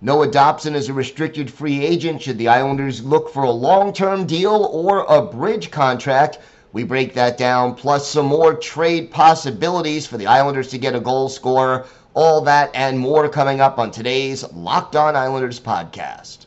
Noah 0.00 0.28
Dobson 0.28 0.76
is 0.76 0.88
a 0.88 0.92
restricted 0.92 1.50
free 1.50 1.84
agent. 1.84 2.22
Should 2.22 2.38
the 2.38 2.46
Islanders 2.46 3.02
look 3.02 3.32
for 3.32 3.42
a 3.42 3.50
long 3.50 3.92
term 3.92 4.26
deal 4.26 4.70
or 4.72 5.00
a 5.00 5.20
bridge 5.20 5.72
contract? 5.72 6.38
We 6.72 6.84
break 6.84 7.14
that 7.14 7.36
down, 7.36 7.74
plus 7.74 8.06
some 8.06 8.26
more 8.26 8.54
trade 8.54 9.10
possibilities 9.10 10.06
for 10.06 10.16
the 10.16 10.28
Islanders 10.28 10.68
to 10.68 10.78
get 10.78 10.94
a 10.94 11.00
goal 11.00 11.28
scorer. 11.28 11.84
All 12.14 12.42
that 12.42 12.70
and 12.74 12.96
more 12.96 13.28
coming 13.28 13.60
up 13.60 13.80
on 13.80 13.90
today's 13.90 14.48
Locked 14.52 14.94
On 14.94 15.16
Islanders 15.16 15.58
podcast. 15.58 16.46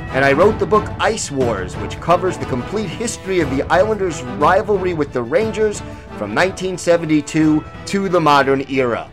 and 0.13 0.25
I 0.25 0.33
wrote 0.33 0.59
the 0.59 0.65
book 0.65 0.85
Ice 0.99 1.31
Wars, 1.31 1.73
which 1.77 1.97
covers 2.01 2.37
the 2.37 2.45
complete 2.45 2.89
history 2.89 3.39
of 3.39 3.49
the 3.49 3.63
Islanders' 3.71 4.21
rivalry 4.23 4.93
with 4.93 5.13
the 5.13 5.23
Rangers 5.23 5.79
from 6.17 6.35
1972 6.35 7.63
to 7.85 8.09
the 8.09 8.19
modern 8.19 8.69
era. 8.69 9.09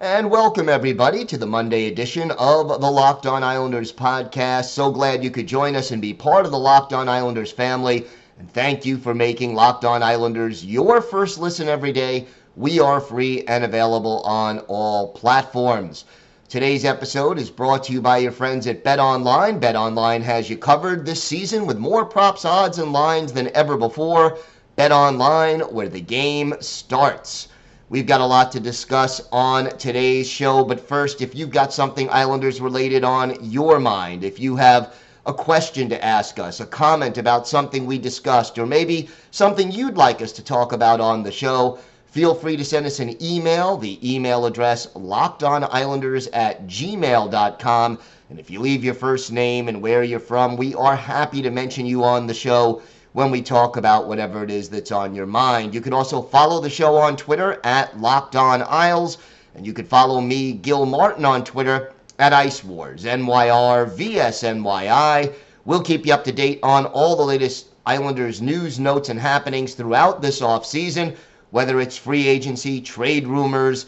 And 0.00 0.30
welcome, 0.30 0.70
everybody, 0.70 1.26
to 1.26 1.36
the 1.36 1.46
Monday 1.46 1.88
edition 1.88 2.30
of 2.38 2.68
the 2.80 2.90
Locked 2.90 3.26
On 3.26 3.42
Islanders 3.42 3.92
podcast. 3.92 4.70
So 4.70 4.90
glad 4.90 5.22
you 5.22 5.30
could 5.30 5.46
join 5.46 5.76
us 5.76 5.90
and 5.90 6.00
be 6.00 6.14
part 6.14 6.46
of 6.46 6.50
the 6.50 6.58
Locked 6.58 6.94
On 6.94 7.10
Islanders 7.10 7.52
family. 7.52 8.06
And 8.38 8.50
thank 8.50 8.86
you 8.86 8.96
for 8.96 9.14
making 9.14 9.54
Locked 9.54 9.84
On 9.84 10.02
Islanders 10.02 10.64
your 10.64 11.02
first 11.02 11.38
listen 11.38 11.68
every 11.68 11.92
day. 11.92 12.26
We 12.56 12.80
are 12.80 13.02
free 13.02 13.44
and 13.48 13.64
available 13.64 14.22
on 14.22 14.60
all 14.60 15.12
platforms. 15.12 16.06
Today's 16.54 16.84
episode 16.84 17.36
is 17.40 17.50
brought 17.50 17.82
to 17.82 17.92
you 17.92 18.00
by 18.00 18.18
your 18.18 18.30
friends 18.30 18.68
at 18.68 18.84
Bet 18.84 19.00
Online. 19.00 19.58
Bet 19.58 19.74
Online 19.74 20.22
has 20.22 20.48
you 20.48 20.56
covered 20.56 21.04
this 21.04 21.20
season 21.20 21.66
with 21.66 21.78
more 21.78 22.04
props, 22.04 22.44
odds, 22.44 22.78
and 22.78 22.92
lines 22.92 23.32
than 23.32 23.50
ever 23.56 23.76
before. 23.76 24.38
Bet 24.76 24.92
Online, 24.92 25.62
where 25.62 25.88
the 25.88 26.00
game 26.00 26.54
starts. 26.60 27.48
We've 27.88 28.06
got 28.06 28.20
a 28.20 28.24
lot 28.24 28.52
to 28.52 28.60
discuss 28.60 29.20
on 29.32 29.76
today's 29.78 30.28
show, 30.28 30.62
but 30.62 30.78
first, 30.78 31.20
if 31.20 31.34
you've 31.34 31.50
got 31.50 31.72
something 31.72 32.08
Islanders 32.10 32.60
related 32.60 33.02
on 33.02 33.36
your 33.42 33.80
mind, 33.80 34.22
if 34.22 34.38
you 34.38 34.54
have 34.54 34.94
a 35.26 35.34
question 35.34 35.88
to 35.88 36.04
ask 36.04 36.38
us, 36.38 36.60
a 36.60 36.66
comment 36.66 37.18
about 37.18 37.48
something 37.48 37.84
we 37.84 37.98
discussed, 37.98 38.60
or 38.60 38.64
maybe 38.66 39.08
something 39.32 39.72
you'd 39.72 39.96
like 39.96 40.22
us 40.22 40.30
to 40.30 40.44
talk 40.44 40.70
about 40.70 41.00
on 41.00 41.24
the 41.24 41.32
show, 41.32 41.80
feel 42.14 42.32
free 42.32 42.56
to 42.56 42.64
send 42.64 42.86
us 42.86 43.00
an 43.00 43.20
email. 43.20 43.76
The 43.76 43.98
email 44.14 44.46
address 44.46 44.86
lockedonislanders 44.94 46.28
at 46.32 46.64
gmail.com. 46.68 47.98
And 48.30 48.38
if 48.38 48.48
you 48.48 48.60
leave 48.60 48.84
your 48.84 48.94
first 48.94 49.32
name 49.32 49.66
and 49.66 49.82
where 49.82 50.04
you're 50.04 50.20
from, 50.20 50.56
we 50.56 50.76
are 50.76 50.94
happy 50.94 51.42
to 51.42 51.50
mention 51.50 51.86
you 51.86 52.04
on 52.04 52.28
the 52.28 52.32
show 52.32 52.82
when 53.14 53.32
we 53.32 53.42
talk 53.42 53.76
about 53.76 54.06
whatever 54.06 54.44
it 54.44 54.50
is 54.52 54.68
that's 54.68 54.92
on 54.92 55.12
your 55.12 55.26
mind. 55.26 55.74
You 55.74 55.80
can 55.80 55.92
also 55.92 56.22
follow 56.22 56.60
the 56.60 56.70
show 56.70 56.94
on 56.94 57.16
Twitter 57.16 57.60
at 57.64 58.00
Locked 58.00 58.36
On 58.36 58.62
Isles, 58.62 59.18
and 59.56 59.66
you 59.66 59.72
can 59.72 59.84
follow 59.84 60.20
me, 60.20 60.52
Gil 60.52 60.86
Martin, 60.86 61.24
on 61.24 61.42
Twitter 61.42 61.94
at 62.20 62.32
Ice 62.32 62.62
Wars, 62.62 63.02
NYR, 63.02 63.90
VSNYI. 63.90 65.32
We'll 65.64 65.82
keep 65.82 66.06
you 66.06 66.14
up 66.14 66.22
to 66.24 66.32
date 66.32 66.60
on 66.62 66.86
all 66.86 67.16
the 67.16 67.24
latest 67.24 67.66
Islanders 67.84 68.40
news, 68.40 68.78
notes, 68.78 69.08
and 69.08 69.18
happenings 69.18 69.74
throughout 69.74 70.22
this 70.22 70.40
offseason, 70.40 71.16
whether 71.54 71.80
it's 71.80 71.96
free 71.96 72.26
agency, 72.26 72.80
trade 72.80 73.28
rumors, 73.28 73.86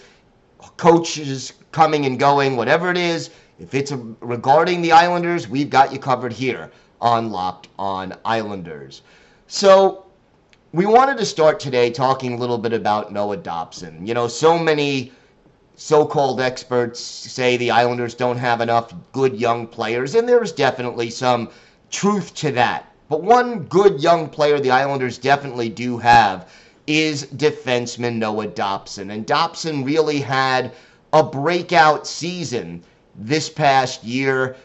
coaches 0.77 1.53
coming 1.73 2.07
and 2.07 2.17
going, 2.17 2.55
whatever 2.55 2.93
it 2.93 2.97
is. 2.97 3.31
If 3.59 3.75
it's 3.75 3.91
regarding 4.21 4.83
the 4.83 4.93
Islanders, 4.93 5.49
we've 5.49 5.69
got 5.69 5.93
you 5.93 5.99
covered 5.99 6.33
here 6.33 6.71
on 7.01 7.33
Locked 7.33 7.67
On 7.77 8.15
Islanders. 8.25 9.03
So, 9.49 10.07
we 10.73 10.87
wanted 10.87 11.19
to 11.19 11.25
start 11.25 11.59
today 11.59 11.91
talking 11.91 12.35
a 12.35 12.37
little 12.37 12.57
bit 12.57 12.73
about 12.73 13.13
Noah 13.13 13.39
Dobson. 13.39 14.07
You 14.07 14.15
know, 14.15 14.29
so 14.29 14.57
many 14.57 15.11
so 15.75 16.07
called 16.07 16.41
experts 16.41 17.01
say 17.01 17.57
the 17.57 17.73
Islanders 17.73 18.15
don't 18.15 18.39
have 18.39 18.61
enough 18.61 18.95
good 19.11 19.35
young 19.35 19.67
players, 19.67 20.15
and 20.15 20.29
there's 20.29 20.53
definitely 20.53 21.11
some 21.11 21.51
truth 21.91 22.33
to 22.37 22.53
that. 22.53 22.93
But 23.09 23.25
one 23.25 23.65
good 23.65 24.01
young 24.01 24.29
player 24.29 24.61
the 24.61 24.71
Islanders 24.71 25.19
definitely 25.19 25.69
do 25.69 25.99
have 25.99 26.49
is 26.87 27.27
defenseman 27.27 28.17
Noah 28.17 28.47
Dobson. 28.47 29.11
And 29.11 29.27
Dobson 29.27 29.85
really 29.85 30.21
had 30.21 30.73
a 31.13 31.23
breakout 31.23 32.07
season 32.07 32.83
this 33.15 33.49
past 33.49 34.05
year, 34.05 34.57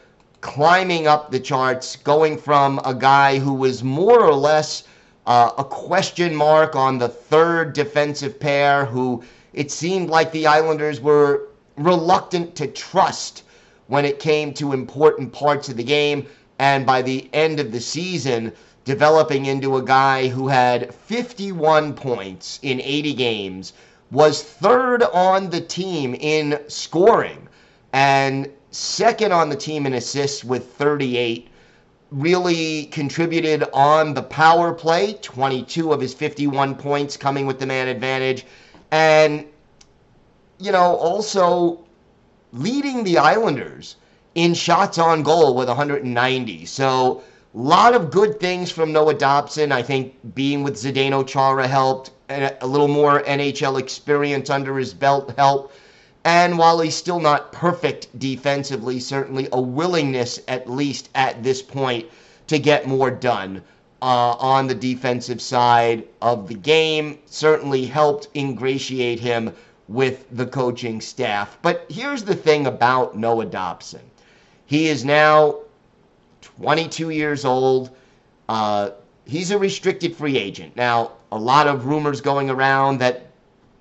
climbing 0.41 1.07
up 1.07 1.31
the 1.31 1.39
charts, 1.39 1.95
going 1.95 2.37
from 2.37 2.79
a 2.83 2.93
guy 2.93 3.39
who 3.39 3.53
was 3.53 3.83
more 3.83 4.21
or 4.21 4.33
less 4.33 4.83
uh, 5.25 5.51
a 5.57 5.63
question 5.63 6.35
mark 6.35 6.75
on 6.75 6.97
the 6.97 7.07
third 7.07 7.73
defensive 7.73 8.39
pair, 8.39 8.85
who 8.85 9.23
it 9.53 9.71
seemed 9.71 10.09
like 10.09 10.31
the 10.31 10.47
Islanders 10.47 10.99
were 10.99 11.47
reluctant 11.77 12.55
to 12.55 12.67
trust 12.67 13.43
when 13.87 14.05
it 14.05 14.19
came 14.19 14.53
to 14.53 14.73
important 14.73 15.31
parts 15.31 15.69
of 15.69 15.77
the 15.77 15.83
game. 15.83 16.25
And 16.59 16.85
by 16.85 17.01
the 17.01 17.29
end 17.33 17.59
of 17.59 17.71
the 17.71 17.79
season, 17.79 18.53
developing 18.85 19.45
into 19.45 19.77
a 19.77 19.83
guy 19.83 20.27
who 20.27 20.47
had 20.47 20.93
51 20.93 21.93
points 21.93 22.59
in 22.61 22.81
80 22.81 23.13
games, 23.13 23.73
was 24.11 24.43
third 24.43 25.03
on 25.03 25.49
the 25.49 25.61
team 25.61 26.15
in 26.15 26.59
scoring, 26.67 27.47
and 27.93 28.49
second 28.71 29.31
on 29.31 29.49
the 29.49 29.55
team 29.55 29.85
in 29.85 29.93
assists 29.93 30.43
with 30.43 30.73
38. 30.73 31.47
Really 32.11 32.85
contributed 32.87 33.63
on 33.71 34.13
the 34.13 34.23
power 34.23 34.73
play, 34.73 35.13
22 35.21 35.93
of 35.93 36.01
his 36.01 36.13
51 36.13 36.75
points 36.75 37.15
coming 37.15 37.45
with 37.45 37.59
the 37.59 37.65
man 37.65 37.87
advantage. 37.87 38.45
And, 38.91 39.45
you 40.57 40.73
know, 40.73 40.97
also 40.97 41.79
leading 42.51 43.05
the 43.05 43.17
Islanders 43.17 43.95
in 44.35 44.53
shots 44.53 44.97
on 44.97 45.23
goal 45.23 45.55
with 45.55 45.69
190. 45.69 46.65
So, 46.65 47.23
a 47.53 47.57
lot 47.57 47.93
of 47.93 48.11
good 48.11 48.39
things 48.39 48.71
from 48.71 48.93
Noah 48.93 49.13
Dobson. 49.13 49.71
I 49.71 49.81
think 49.81 50.15
being 50.33 50.63
with 50.63 50.75
Zdeno 50.75 51.27
Chara 51.27 51.67
helped, 51.67 52.11
a 52.29 52.65
little 52.65 52.87
more 52.87 53.21
NHL 53.23 53.77
experience 53.77 54.49
under 54.49 54.77
his 54.77 54.93
belt 54.93 55.33
helped. 55.37 55.75
And 56.23 56.57
while 56.57 56.79
he's 56.79 56.95
still 56.95 57.19
not 57.19 57.51
perfect 57.51 58.07
defensively, 58.17 58.99
certainly 58.99 59.49
a 59.51 59.59
willingness, 59.59 60.39
at 60.47 60.69
least 60.69 61.09
at 61.15 61.43
this 61.43 61.61
point, 61.61 62.07
to 62.47 62.59
get 62.59 62.87
more 62.87 63.11
done 63.11 63.61
uh, 64.01 64.35
on 64.39 64.67
the 64.67 64.75
defensive 64.75 65.41
side 65.41 66.07
of 66.21 66.47
the 66.47 66.53
game 66.53 67.19
certainly 67.25 67.85
helped 67.85 68.27
ingratiate 68.35 69.19
him 69.19 69.53
with 69.87 70.25
the 70.31 70.45
coaching 70.45 71.01
staff. 71.01 71.57
But 71.61 71.85
here's 71.89 72.23
the 72.23 72.35
thing 72.35 72.67
about 72.67 73.17
Noah 73.17 73.45
Dobson 73.45 74.01
he 74.67 74.87
is 74.87 75.03
now 75.03 75.57
22 76.41 77.09
years 77.11 77.45
old. 77.45 77.91
Uh, 78.49 78.91
he's 79.25 79.51
a 79.51 79.57
restricted 79.57 80.15
free 80.15 80.37
agent. 80.37 80.75
Now, 80.75 81.13
a 81.31 81.37
lot 81.37 81.67
of 81.67 81.85
rumors 81.85 82.21
going 82.21 82.49
around 82.49 82.99
that 82.99 83.27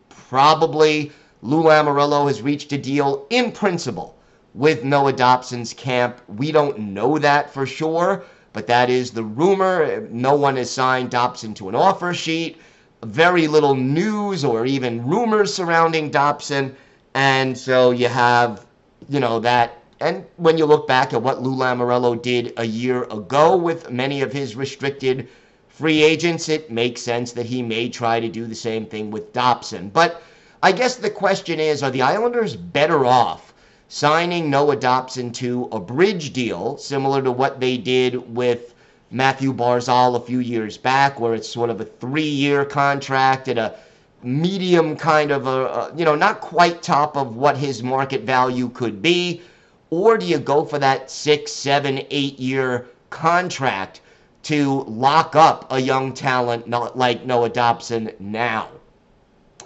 probably 0.08 1.10
Lou 1.42 1.64
Lamoriello 1.64 2.28
has 2.28 2.42
reached 2.42 2.72
a 2.72 2.78
deal 2.78 3.26
in 3.30 3.50
principle 3.50 4.16
with 4.54 4.84
Noah 4.84 5.12
Dobson's 5.12 5.72
camp. 5.72 6.20
We 6.28 6.52
don't 6.52 6.78
know 6.78 7.18
that 7.18 7.52
for 7.52 7.66
sure, 7.66 8.24
but 8.52 8.66
that 8.66 8.90
is 8.90 9.10
the 9.10 9.24
rumor. 9.24 10.06
No 10.10 10.34
one 10.34 10.56
has 10.56 10.70
signed 10.70 11.10
Dobson 11.10 11.54
to 11.54 11.68
an 11.68 11.74
offer 11.74 12.12
sheet. 12.14 12.58
Very 13.02 13.48
little 13.48 13.74
news 13.74 14.44
or 14.44 14.66
even 14.66 15.06
rumors 15.06 15.54
surrounding 15.54 16.10
Dobson. 16.10 16.76
And 17.14 17.56
so 17.56 17.90
you 17.90 18.08
have, 18.08 18.66
you 19.08 19.20
know, 19.20 19.40
that. 19.40 19.79
And 20.02 20.24
when 20.36 20.56
you 20.56 20.64
look 20.64 20.88
back 20.88 21.12
at 21.12 21.22
what 21.22 21.42
Lou 21.42 21.54
Lamoriello 21.54 22.22
did 22.22 22.54
a 22.56 22.64
year 22.64 23.02
ago 23.04 23.54
with 23.54 23.90
many 23.90 24.22
of 24.22 24.32
his 24.32 24.56
restricted 24.56 25.28
free 25.68 26.02
agents, 26.02 26.48
it 26.48 26.70
makes 26.70 27.02
sense 27.02 27.32
that 27.32 27.44
he 27.44 27.62
may 27.62 27.90
try 27.90 28.18
to 28.18 28.28
do 28.28 28.46
the 28.46 28.54
same 28.54 28.86
thing 28.86 29.10
with 29.10 29.34
Dobson. 29.34 29.90
But 29.90 30.22
I 30.62 30.72
guess 30.72 30.96
the 30.96 31.10
question 31.10 31.60
is 31.60 31.82
are 31.82 31.90
the 31.90 32.00
Islanders 32.00 32.56
better 32.56 33.04
off 33.04 33.52
signing 33.88 34.48
Noah 34.48 34.76
Dobson 34.76 35.32
to 35.32 35.68
a 35.70 35.80
bridge 35.80 36.32
deal 36.32 36.78
similar 36.78 37.20
to 37.22 37.32
what 37.32 37.60
they 37.60 37.76
did 37.76 38.34
with 38.34 38.72
Matthew 39.10 39.52
Barzal 39.52 40.16
a 40.16 40.20
few 40.20 40.38
years 40.38 40.78
back, 40.78 41.20
where 41.20 41.34
it's 41.34 41.48
sort 41.48 41.68
of 41.68 41.80
a 41.80 41.84
three 41.84 42.22
year 42.22 42.64
contract 42.64 43.48
at 43.48 43.58
a 43.58 43.74
medium 44.22 44.96
kind 44.96 45.30
of 45.30 45.46
a, 45.46 45.92
you 45.94 46.06
know, 46.06 46.14
not 46.14 46.40
quite 46.40 46.82
top 46.82 47.16
of 47.18 47.36
what 47.36 47.58
his 47.58 47.82
market 47.82 48.22
value 48.22 48.70
could 48.70 49.02
be? 49.02 49.42
Or 49.90 50.16
do 50.16 50.24
you 50.24 50.38
go 50.38 50.64
for 50.64 50.78
that 50.78 51.10
six, 51.10 51.52
seven, 51.52 52.06
eight 52.10 52.38
year 52.38 52.86
contract 53.10 54.00
to 54.44 54.82
lock 54.84 55.34
up 55.34 55.66
a 55.70 55.80
young 55.80 56.12
talent 56.12 56.68
not 56.68 56.96
like 56.96 57.26
Noah 57.26 57.50
Dobson 57.50 58.12
now? 58.20 58.68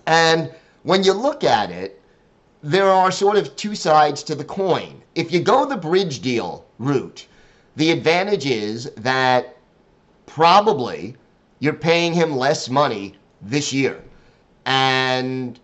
And 0.06 0.52
when 0.82 1.04
you 1.04 1.12
look 1.12 1.44
at 1.44 1.70
it, 1.70 2.00
there 2.62 2.88
are 2.88 3.10
sort 3.10 3.36
of 3.36 3.54
two 3.56 3.74
sides 3.74 4.22
to 4.22 4.34
the 4.34 4.44
coin. 4.44 5.02
If 5.14 5.30
you 5.30 5.40
go 5.40 5.66
the 5.66 5.76
bridge 5.76 6.20
deal 6.20 6.64
route, 6.78 7.26
the 7.76 7.90
advantage 7.90 8.46
is 8.46 8.90
that 8.96 9.56
probably 10.24 11.16
you're 11.58 11.74
paying 11.74 12.14
him 12.14 12.36
less 12.36 12.70
money 12.70 13.16
this 13.42 13.72
year. 13.72 14.02
And 14.64 15.60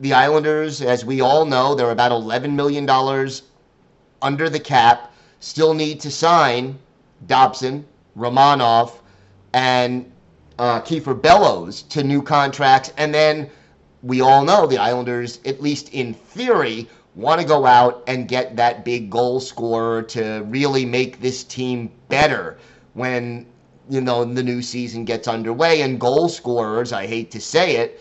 the 0.00 0.12
Islanders, 0.12 0.80
as 0.80 1.04
we 1.04 1.20
all 1.20 1.44
know, 1.44 1.74
they're 1.74 1.90
about 1.90 2.12
$11 2.12 2.52
million 2.52 2.86
under 4.22 4.48
the 4.48 4.60
cap, 4.60 5.12
still 5.40 5.74
need 5.74 6.00
to 6.00 6.10
sign 6.10 6.78
Dobson, 7.26 7.84
Romanov, 8.16 8.92
and 9.52 10.10
uh, 10.58 10.80
Kiefer 10.80 11.20
Bellows 11.20 11.82
to 11.82 12.02
new 12.02 12.22
contracts. 12.22 12.92
And 12.96 13.14
then 13.14 13.50
we 14.02 14.20
all 14.20 14.44
know 14.44 14.66
the 14.66 14.78
Islanders, 14.78 15.40
at 15.44 15.62
least 15.62 15.92
in 15.92 16.14
theory, 16.14 16.88
want 17.14 17.40
to 17.40 17.46
go 17.46 17.66
out 17.66 18.02
and 18.06 18.28
get 18.28 18.56
that 18.56 18.84
big 18.84 19.10
goal 19.10 19.40
scorer 19.40 20.02
to 20.02 20.44
really 20.46 20.84
make 20.84 21.20
this 21.20 21.42
team 21.42 21.90
better 22.08 22.58
when 22.94 23.44
you 23.90 24.00
know 24.00 24.24
the 24.24 24.42
new 24.42 24.62
season 24.62 25.04
gets 25.04 25.26
underway 25.26 25.80
and 25.80 25.98
goal 25.98 26.28
scorers 26.28 26.92
i 26.92 27.06
hate 27.06 27.30
to 27.30 27.40
say 27.40 27.76
it 27.76 28.00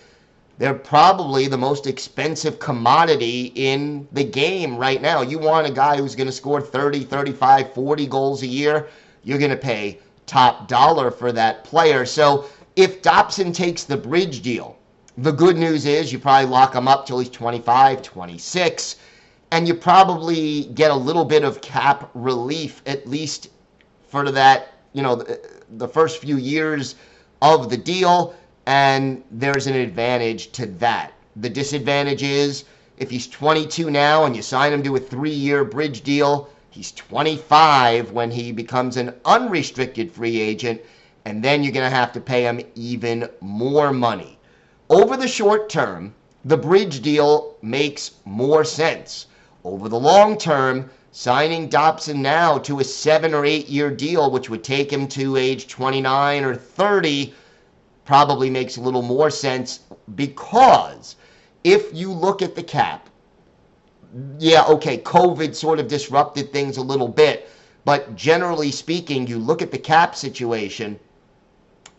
they're 0.58 0.74
probably 0.74 1.48
the 1.48 1.58
most 1.58 1.86
expensive 1.86 2.60
commodity 2.60 3.52
in 3.56 4.08
the 4.12 4.24
game 4.24 4.78
right 4.78 5.02
now. 5.02 5.22
You 5.22 5.38
want 5.38 5.68
a 5.68 5.72
guy 5.72 5.98
who's 5.98 6.16
going 6.16 6.28
to 6.28 6.34
score 6.34 6.62
30 6.62 7.04
35 7.04 7.74
40 7.74 8.08
goals 8.08 8.44
a 8.44 8.48
year 8.48 8.88
you're 9.24 9.40
going 9.40 9.52
to 9.52 9.58
pay 9.58 10.00
top 10.26 10.68
dollar 10.68 11.12
for 11.12 11.32
that 11.32 11.64
player. 11.64 12.06
So 12.06 12.46
if 12.76 13.02
dobson 13.02 13.52
takes 13.52 13.84
the 13.84 13.98
bridge 13.98 14.42
deal 14.42 14.78
the 15.18 15.32
good 15.32 15.58
news 15.58 15.86
is 15.86 16.14
you 16.14 16.20
probably 16.20 16.50
lock 16.50 16.76
him 16.76 16.88
up 16.88 17.06
till 17.06 17.20
he's 17.20 17.30
25 17.30 18.02
26 18.04 18.98
and 19.52 19.68
you 19.68 19.74
probably 19.74 20.66
get 20.76 20.92
a 20.92 20.96
little 20.96 21.26
bit 21.26 21.44
of 21.44 21.62
cap 21.62 22.10
relief 22.14 22.82
at 22.86 23.08
least 23.08 23.50
for 24.08 24.32
that 24.32 24.74
you 24.94 25.02
know 25.02 25.16
the, 25.16 25.40
the 25.78 25.88
first 25.88 26.20
few 26.20 26.38
years 26.38 26.96
of 27.42 27.70
the 27.70 27.78
deal 27.78 28.36
and 28.68 29.24
there's 29.32 29.66
an 29.66 29.76
advantage 29.76 30.52
to 30.52 30.66
that. 30.66 31.14
The 31.38 31.50
disadvantage 31.50 32.22
is 32.22 32.66
if 32.98 33.10
he's 33.10 33.26
22 33.26 33.90
now 33.90 34.26
and 34.26 34.36
you 34.36 34.42
sign 34.42 34.74
him 34.74 34.84
to 34.84 34.98
a 34.98 35.00
three-year 35.00 35.64
bridge 35.64 36.02
deal 36.02 36.50
he's 36.70 36.92
25 36.92 38.12
when 38.12 38.30
he 38.30 38.52
becomes 38.52 38.98
an 38.98 39.14
unrestricted 39.24 40.12
free 40.12 40.42
agent 40.42 40.82
and 41.24 41.42
then 41.42 41.64
you're 41.64 41.72
going 41.72 41.90
to 41.90 41.96
have 41.96 42.12
to 42.12 42.20
pay 42.20 42.44
him 42.44 42.60
even 42.76 43.30
more 43.40 43.94
money. 43.94 44.38
Over 44.90 45.16
the 45.16 45.30
short 45.30 45.70
term 45.70 46.14
the 46.44 46.58
bridge 46.58 47.02
deal 47.02 47.56
makes 47.62 48.12
more 48.26 48.66
sense. 48.66 49.28
Over 49.64 49.88
the 49.88 50.00
long 50.00 50.38
term, 50.38 50.90
signing 51.14 51.70
Dobson 51.70 52.22
now 52.22 52.58
to 52.60 52.82
a 52.82 52.84
seven 52.84 53.34
or 53.34 53.46
eight 53.46 53.70
year 53.70 53.90
deal, 53.92 54.30
which 54.30 54.50
would 54.50 54.66
take 54.66 54.92
him 54.92 55.08
to 55.08 55.38
age 55.38 55.68
29 55.68 56.44
or 56.44 56.54
30, 56.54 57.34
probably 58.08 58.50
makes 58.50 58.78
a 58.78 58.82
little 58.82 59.04
more 59.04 59.30
sense 59.30 59.82
because 60.16 61.16
if 61.64 61.94
you 61.94 62.12
look 62.12 62.42
at 62.42 62.56
the 62.56 62.64
cap, 62.64 63.10
yeah, 64.40 64.64
okay, 64.66 64.98
COVID 64.98 65.54
sort 65.54 65.80
of 65.80 65.88
disrupted 65.88 66.52
things 66.52 66.78
a 66.78 66.82
little 66.82 67.08
bit, 67.08 67.50
but 67.86 68.16
generally 68.16 68.72
speaking, 68.72 69.28
you 69.28 69.38
look 69.38 69.62
at 69.62 69.72
the 69.72 69.78
cap 69.78 70.16
situation 70.16 71.00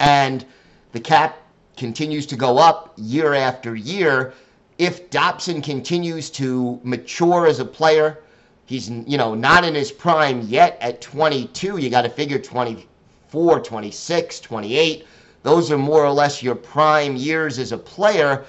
and 0.01 0.45
the 0.91 1.01
cap 1.01 1.39
continues 1.77 2.27
to 2.27 2.35
go 2.35 2.59
up 2.59 2.93
year 2.97 3.35
after 3.35 3.77
year 3.77 4.35
if 4.79 5.11
Dobson 5.11 5.61
continues 5.61 6.31
to 6.31 6.81
mature 6.85 7.47
as 7.47 7.59
a 7.59 7.65
player, 7.65 8.19
he's 8.67 8.89
you 8.89 9.19
know 9.19 9.35
not 9.35 9.65
in 9.65 9.75
his 9.75 9.91
prime 9.91 10.41
yet 10.43 10.79
at 10.81 11.01
22. 11.01 11.79
You 11.79 11.91
got 11.91 12.03
to 12.03 12.09
figure 12.09 12.39
24, 12.39 13.61
26, 13.61 14.41
28. 14.41 15.07
Those 15.49 15.71
are 15.71 15.79
more 15.79 16.05
or 16.05 16.13
less 16.13 16.43
your 16.43 16.55
prime 16.55 17.17
years 17.17 17.59
as 17.59 17.73
a 17.73 17.79
player. 17.79 18.45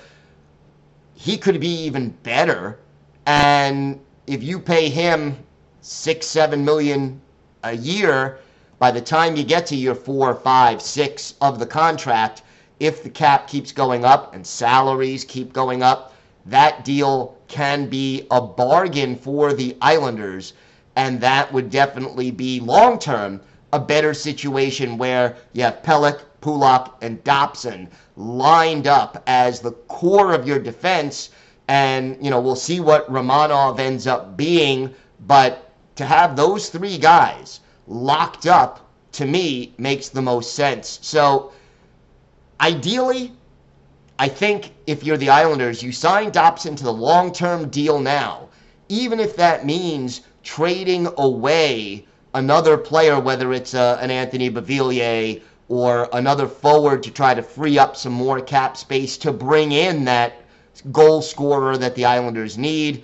He 1.14 1.38
could 1.38 1.62
be 1.62 1.86
even 1.86 2.10
better, 2.24 2.78
and 3.26 4.02
if 4.28 4.44
you 4.44 4.60
pay 4.60 4.90
him 4.90 5.38
six, 5.80 6.28
seven 6.28 6.66
million 6.66 7.22
a 7.64 7.72
year, 7.72 8.40
by 8.80 8.92
the 8.92 9.00
time 9.00 9.38
you 9.38 9.46
get 9.46 9.66
to 9.68 9.78
your 9.78 9.96
four, 9.96 10.36
five, 10.36 10.82
six 10.82 11.36
of 11.40 11.58
the 11.58 11.66
contract, 11.66 12.42
if 12.82 13.02
the 13.02 13.10
cap 13.10 13.48
keeps 13.48 13.72
going 13.72 14.04
up 14.04 14.36
and 14.36 14.46
salaries 14.46 15.24
keep 15.24 15.54
going 15.54 15.82
up, 15.82 16.14
that 16.48 16.84
deal 16.84 17.38
can 17.48 17.88
be 17.88 18.28
a 18.30 18.42
bargain 18.42 19.16
for 19.16 19.54
the 19.54 19.78
Islanders, 19.80 20.52
and 20.98 21.22
that 21.22 21.54
would 21.54 21.70
definitely 21.70 22.30
be 22.30 22.60
long 22.60 23.00
term 23.00 23.40
a 23.72 23.80
better 23.80 24.14
situation 24.14 24.98
where 24.98 25.38
you 25.54 25.64
have 25.64 25.82
Pelech, 25.82 26.20
Pulock, 26.42 26.98
and 27.02 27.24
Dobson 27.24 27.90
lined 28.16 28.88
up 28.88 29.24
as 29.28 29.60
the 29.60 29.72
core 29.72 30.34
of 30.34 30.48
your 30.48 30.60
defense. 30.60 31.30
And, 31.68 32.18
you 32.24 32.30
know, 32.30 32.42
we'll 32.42 32.56
see 32.56 32.80
what 32.80 33.12
Romanov 33.12 33.80
ends 33.80 34.08
up 34.08 34.36
being, 34.36 34.94
but 35.28 35.72
to 35.96 36.06
have 36.06 36.36
those 36.36 36.70
three 36.70 36.98
guys 36.98 37.60
locked 37.88 38.46
up 38.46 38.90
to 39.12 39.26
me 39.26 39.74
makes 39.78 40.10
the 40.10 40.22
most 40.22 40.56
sense. 40.56 41.00
So, 41.02 41.52
ideally, 42.62 43.34
I 44.18 44.28
think 44.28 44.74
if 44.88 45.04
you're 45.04 45.18
the 45.18 45.30
Islanders, 45.30 45.82
you 45.82 45.92
sign 45.92 46.32
Dobson 46.32 46.76
to 46.76 46.84
the 46.84 46.94
long 46.94 47.32
term 47.32 47.70
deal 47.70 48.00
now, 48.00 48.50
even 48.90 49.20
if 49.20 49.36
that 49.38 49.66
means 49.66 50.22
trading 50.44 51.08
away 51.18 52.06
another 52.34 52.78
player, 52.78 53.20
whether 53.20 53.54
it's 53.54 53.74
uh, 53.74 53.98
an 54.02 54.12
Anthony 54.12 54.50
Beauvillier 54.50 55.42
or 55.70 56.10
another 56.14 56.48
forward 56.48 57.04
to 57.04 57.12
try 57.12 57.34
to 57.34 57.44
free 57.44 57.78
up 57.78 57.96
some 57.96 58.12
more 58.12 58.42
cap 58.42 58.76
space 58.76 59.18
to 59.18 59.32
bring 59.32 59.72
in 59.72 60.04
that 60.06 60.34
goal 60.92 61.22
scorer 61.22 61.78
that 61.78 61.96
the 61.96 62.06
Islanders 62.06 62.58
need. 62.58 63.04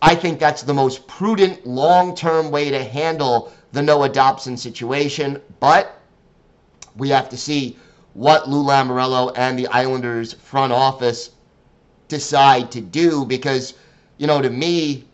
I 0.00 0.14
think 0.14 0.38
that's 0.38 0.62
the 0.62 0.74
most 0.74 1.08
prudent 1.08 1.66
long 1.66 2.14
term 2.14 2.50
way 2.50 2.70
to 2.70 2.84
handle 2.84 3.52
the 3.72 3.82
Noah 3.82 4.10
Dobson 4.10 4.56
situation, 4.56 5.40
but 5.60 5.98
we 6.96 7.08
have 7.08 7.28
to 7.30 7.36
see 7.36 7.76
what 8.14 8.48
Lou 8.48 8.64
Lamoriello 8.64 9.32
and 9.36 9.58
the 9.58 9.68
Islanders 9.68 10.34
front 10.34 10.72
office 10.72 11.30
decide 12.08 12.70
to 12.72 12.80
do 12.80 13.24
because, 13.24 13.74
you 14.18 14.26
know, 14.26 14.42
to 14.42 14.50
me, 14.50 15.04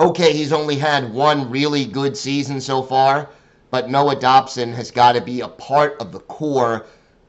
okay, 0.00 0.32
he's 0.32 0.52
only 0.52 0.76
had 0.76 1.12
one 1.12 1.50
really 1.50 1.84
good 1.84 2.16
season 2.16 2.60
so 2.60 2.82
far, 2.82 3.30
but 3.72 3.90
Noah 3.90 4.14
Dobson 4.14 4.72
has 4.74 4.92
got 4.92 5.12
to 5.12 5.20
be 5.20 5.40
a 5.40 5.48
part 5.48 5.96
of 6.00 6.12
the 6.12 6.20
core 6.20 6.86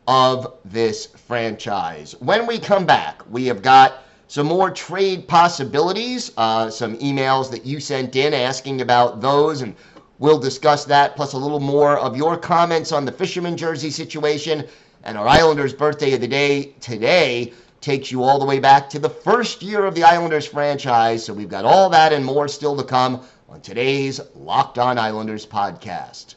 of 0.08 0.54
this 0.64 1.08
franchise. 1.08 2.14
When 2.20 2.46
we 2.46 2.60
come 2.60 2.86
back, 2.86 3.24
we 3.32 3.48
have 3.48 3.64
got 3.64 4.04
some 4.28 4.46
more 4.46 4.70
trade 4.70 5.28
possibilities, 5.28 6.32
uh, 6.38 6.70
some 6.70 6.98
emails 7.00 7.50
that 7.50 7.66
you 7.66 7.80
sent 7.80 8.16
in 8.16 8.36
asking 8.36 8.82
about 8.82 9.22
those 9.22 9.64
and 9.64 9.76
We'll 10.20 10.40
discuss 10.40 10.86
that, 10.86 11.18
plus 11.18 11.34
a 11.34 11.38
little 11.38 11.60
more 11.60 11.98
of 11.98 12.16
your 12.16 12.38
comments 12.38 12.94
on 12.94 13.04
the 13.04 13.12
fisherman 13.12 13.58
jersey 13.58 13.90
situation. 13.90 14.66
And 15.04 15.18
our 15.18 15.28
Islanders 15.28 15.74
birthday 15.74 16.14
of 16.14 16.22
the 16.22 16.30
day 16.30 16.76
today 16.80 17.52
takes 17.82 18.10
you 18.10 18.24
all 18.24 18.40
the 18.40 18.46
way 18.46 18.60
back 18.60 18.90
to 18.92 19.00
the 19.00 19.10
first 19.10 19.62
year 19.62 19.84
of 19.86 19.96
the 19.96 20.04
Islanders 20.04 20.46
franchise. 20.46 21.26
So 21.26 21.34
we've 21.34 21.50
got 21.50 21.66
all 21.66 21.90
that 21.90 22.14
and 22.14 22.24
more 22.24 22.48
still 22.48 22.78
to 22.78 22.84
come 22.84 23.22
on 23.53 23.62
today's 23.62 24.19
Locked 24.33 24.79
On 24.79 24.98
Islanders 24.98 25.45
podcast. 25.45 26.33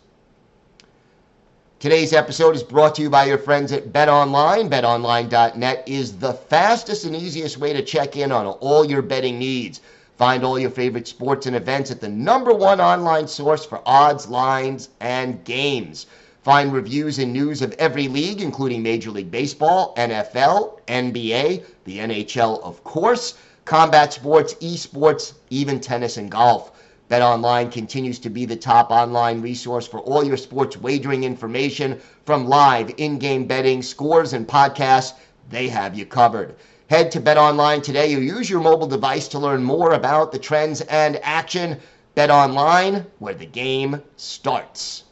Today's 1.79 2.13
episode 2.13 2.55
is 2.55 2.63
brought 2.63 2.95
to 2.97 3.03
you 3.03 3.09
by 3.09 3.25
your 3.25 3.39
friends 3.39 3.73
at 3.73 3.91
BetOnline. 3.91 4.69
BetOnline.net 4.69 5.85
is 5.87 6.19
the 6.19 6.35
fastest 6.35 7.07
and 7.07 7.17
easiest 7.17 7.57
way 7.57 7.73
to 7.73 7.81
check 7.81 8.19
in 8.19 8.31
on 8.31 8.45
all 8.45 8.85
your 8.85 9.01
betting 9.01 9.39
needs. 9.39 9.81
Find 10.19 10.45
all 10.45 10.59
your 10.59 10.69
favorite 10.69 11.09
sports 11.09 11.47
and 11.47 11.57
events 11.57 11.91
at 11.91 12.03
the 12.03 12.09
number 12.11 12.53
one 12.53 12.83
online 12.83 13.29
source 13.29 13.65
for 13.65 13.81
odds, 13.87 14.29
lines, 14.29 14.91
and 15.01 15.43
games. 15.45 16.05
Find 16.43 16.71
reviews 16.71 17.19
and 17.19 17.33
news 17.33 17.63
of 17.63 17.73
every 17.79 18.09
league, 18.09 18.43
including 18.43 18.83
Major 18.83 19.11
League 19.11 19.31
Baseball, 19.31 19.95
NFL, 19.97 20.81
NBA, 20.87 21.65
the 21.85 21.97
NHL, 21.97 22.63
of 22.63 22.85
course, 22.85 23.33
combat 23.65 24.13
sports, 24.13 24.53
esports, 24.57 25.33
even 25.49 25.81
tennis 25.81 26.19
and 26.19 26.31
golf. 26.31 26.73
BetOnline 27.09 27.71
continues 27.71 28.19
to 28.19 28.31
be 28.31 28.47
the 28.47 28.57
top 28.57 28.91
online 28.91 29.41
resource 29.41 29.87
for 29.87 30.01
all 30.01 30.25
your 30.25 30.37
sports 30.37 30.77
wagering 30.77 31.23
information 31.23 32.01
from 32.25 32.49
live 32.49 32.93
in-game 32.97 33.47
betting, 33.47 33.81
scores, 33.83 34.33
and 34.33 34.49
podcasts. 34.49 35.13
They 35.49 35.69
have 35.69 35.97
you 35.97 36.05
covered. 36.05 36.57
Head 36.91 37.13
to 37.13 37.21
BetOnline 37.21 37.83
today 37.83 38.15
or 38.15 38.21
use 38.21 38.51
your 38.51 38.61
mobile 38.61 38.89
device 38.89 39.29
to 39.29 39.39
learn 39.39 39.63
more 39.63 39.93
about 39.93 40.33
the 40.33 40.39
trends 40.39 40.81
and 40.83 41.21
action. 41.23 41.79
BetOnline, 42.17 43.07
where 43.19 43.35
the 43.35 43.47
game 43.47 44.03
starts. 44.17 45.05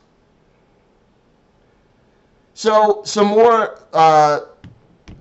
So, 2.55 3.03
some 3.05 3.27
more 3.27 3.79
uh, 3.93 4.41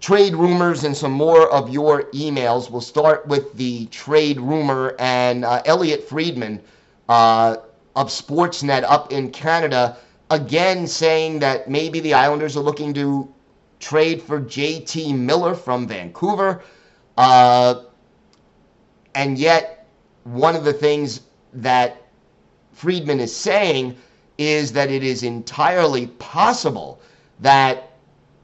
trade 0.04 0.36
rumors 0.36 0.84
and 0.84 0.98
some 0.98 1.14
more 1.14 1.50
of 1.50 1.70
your 1.70 2.04
emails. 2.12 2.70
We'll 2.70 2.82
start 2.82 3.26
with 3.26 3.54
the 3.54 3.86
trade 3.86 4.38
rumor 4.38 4.98
and 5.00 5.46
uh, 5.46 5.62
Elliotte 5.66 6.04
Friedman 6.04 6.62
uh, 7.08 7.56
of 7.96 8.10
Sportsnet 8.10 8.84
up 8.84 9.14
in 9.14 9.32
Canada 9.32 9.96
again 10.30 10.88
saying 10.88 11.40
that 11.40 11.70
maybe 11.70 12.02
the 12.02 12.14
Islanders 12.14 12.58
are 12.58 12.60
looking 12.60 12.94
to 12.96 13.34
trade 13.80 14.22
for 14.22 14.42
JT 14.42 15.18
Miller 15.18 15.56
from 15.56 15.88
Vancouver. 15.88 16.62
Uh, 17.16 17.84
and 19.16 19.38
yet, 19.38 19.88
one 20.26 20.54
of 20.54 20.66
the 20.66 20.74
things 20.74 21.22
that 21.54 22.02
Friedman 22.74 23.22
is 23.22 23.34
saying 23.34 23.96
is 24.38 24.74
that 24.74 24.92
it 24.92 25.02
is 25.02 25.24
entirely 25.24 26.08
possible 26.20 27.00
that 27.40 27.93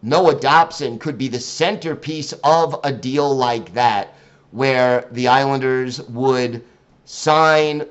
Noah 0.02 0.40
Dobson 0.40 0.98
could 0.98 1.18
be 1.18 1.28
the 1.28 1.40
centerpiece 1.40 2.32
of 2.44 2.80
a 2.86 2.92
deal 2.92 3.36
like 3.36 3.74
that, 3.74 4.14
where 4.52 5.06
the 5.12 5.28
Islanders 5.28 6.02
would 6.04 6.64
sign 7.04 7.84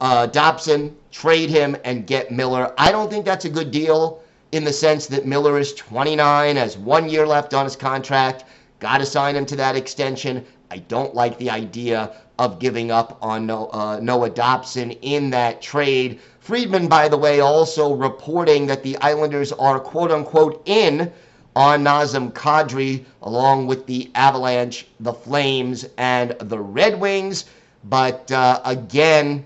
uh, 0.00 0.26
Dobson, 0.26 0.96
trade 1.10 1.50
him, 1.50 1.76
and 1.84 2.06
get 2.06 2.30
Miller. 2.30 2.72
I 2.78 2.90
don't 2.90 3.10
think 3.10 3.26
that's 3.26 3.44
a 3.44 3.50
good 3.50 3.70
deal 3.70 4.22
in 4.52 4.64
the 4.64 4.72
sense 4.72 5.06
that 5.08 5.26
Miller 5.26 5.58
is 5.58 5.74
29, 5.74 6.56
has 6.56 6.78
one 6.78 7.10
year 7.10 7.26
left 7.26 7.52
on 7.52 7.64
his 7.64 7.76
contract, 7.76 8.44
got 8.78 8.98
to 8.98 9.06
sign 9.06 9.36
him 9.36 9.44
to 9.46 9.56
that 9.56 9.76
extension. 9.76 10.44
I 10.70 10.78
don't 10.78 11.14
like 11.14 11.36
the 11.36 11.50
idea 11.50 12.12
of 12.38 12.58
giving 12.58 12.90
up 12.90 13.18
on 13.20 13.50
uh, 13.50 14.00
Noah 14.00 14.30
Dobson 14.30 14.92
in 14.92 15.28
that 15.30 15.60
trade. 15.60 16.20
Friedman, 16.38 16.88
by 16.88 17.06
the 17.06 17.18
way, 17.18 17.40
also 17.40 17.92
reporting 17.94 18.66
that 18.66 18.82
the 18.82 18.96
Islanders 18.98 19.52
are 19.52 19.78
quote 19.78 20.10
unquote 20.10 20.62
in 20.64 21.12
on 21.56 21.82
Nazem 21.84 22.32
Kadri, 22.32 23.04
along 23.22 23.66
with 23.66 23.86
the 23.86 24.10
Avalanche, 24.14 24.86
the 25.00 25.12
Flames, 25.12 25.84
and 25.98 26.30
the 26.40 26.58
Red 26.58 27.00
Wings. 27.00 27.46
But 27.84 28.30
uh, 28.30 28.60
again, 28.64 29.44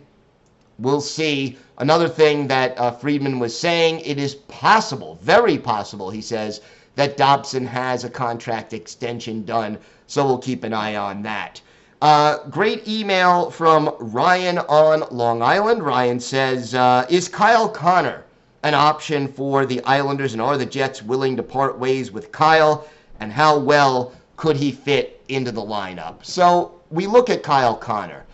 we'll 0.78 1.00
see. 1.00 1.58
Another 1.78 2.08
thing 2.08 2.46
that 2.48 2.78
uh, 2.78 2.90
Friedman 2.92 3.38
was 3.38 3.58
saying, 3.58 4.00
it 4.00 4.18
is 4.18 4.34
possible, 4.34 5.18
very 5.22 5.58
possible, 5.58 6.10
he 6.10 6.20
says, 6.20 6.60
that 6.96 7.16
Dobson 7.16 7.66
has 7.66 8.04
a 8.04 8.10
contract 8.10 8.72
extension 8.72 9.44
done. 9.44 9.78
So 10.06 10.24
we'll 10.26 10.38
keep 10.38 10.62
an 10.62 10.72
eye 10.72 10.96
on 10.96 11.22
that. 11.22 11.60
Uh, 12.02 12.38
great 12.50 12.86
email 12.86 13.50
from 13.50 13.94
Ryan 13.98 14.58
on 14.58 15.04
Long 15.10 15.42
Island. 15.42 15.82
Ryan 15.82 16.20
says, 16.20 16.74
uh, 16.74 17.06
Is 17.08 17.28
Kyle 17.28 17.68
Connor 17.68 18.23
an 18.64 18.72
option 18.74 19.28
for 19.28 19.66
the 19.66 19.84
Islanders, 19.84 20.32
and 20.32 20.40
are 20.40 20.56
the 20.56 20.64
Jets 20.64 21.02
willing 21.02 21.36
to 21.36 21.42
part 21.42 21.78
ways 21.78 22.10
with 22.10 22.32
Kyle? 22.32 22.86
And 23.20 23.30
how 23.30 23.58
well 23.58 24.12
could 24.36 24.56
he 24.56 24.72
fit 24.72 25.22
into 25.28 25.52
the 25.52 25.60
lineup? 25.60 26.24
So 26.24 26.80
we 26.90 27.06
look 27.06 27.28
at 27.28 27.42
Kyle 27.42 27.76
Connor. 27.76 28.24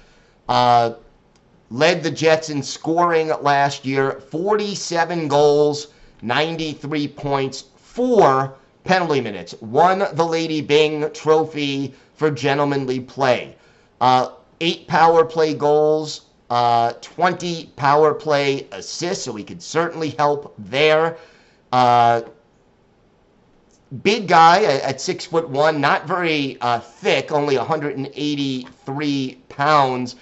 Uh, 0.49 0.95
led 1.71 2.03
the 2.03 2.11
Jets 2.11 2.49
in 2.49 2.63
scoring 2.63 3.33
last 3.43 3.85
year 3.85 4.21
47 4.31 5.27
goals, 5.27 5.89
93 6.23 7.09
points, 7.09 7.65
four 7.77 8.55
penalty 8.85 9.21
minutes, 9.21 9.55
won 9.61 10.05
the 10.13 10.25
Lady 10.25 10.61
Byng 10.61 11.11
Trophy 11.13 11.93
for 12.15 12.31
gentlemanly 12.31 13.01
play. 13.01 13.57
Uh, 14.01 14.31
eight 14.61 14.87
power 14.87 15.25
play 15.25 15.55
goals, 15.55 16.23
uh, 16.51 16.93
20 17.01 17.67
power 17.77 18.13
play 18.13 18.67
assists, 18.73 19.25
so 19.25 19.33
he 19.35 19.45
could 19.45 19.63
certainly 19.63 20.11
help 20.11 20.53
there. 20.59 21.17
Uh, 21.73 22.23
big 24.03 24.27
guy 24.29 24.65
at 24.65 25.01
six 25.01 25.25
foot 25.27 25.49
one, 25.49 25.81
not 25.81 26.07
very 26.07 26.61
uh, 26.61 26.81
thick, 26.81 27.31
only 27.33 27.57
183 27.57 29.39
pounds, 29.49 30.17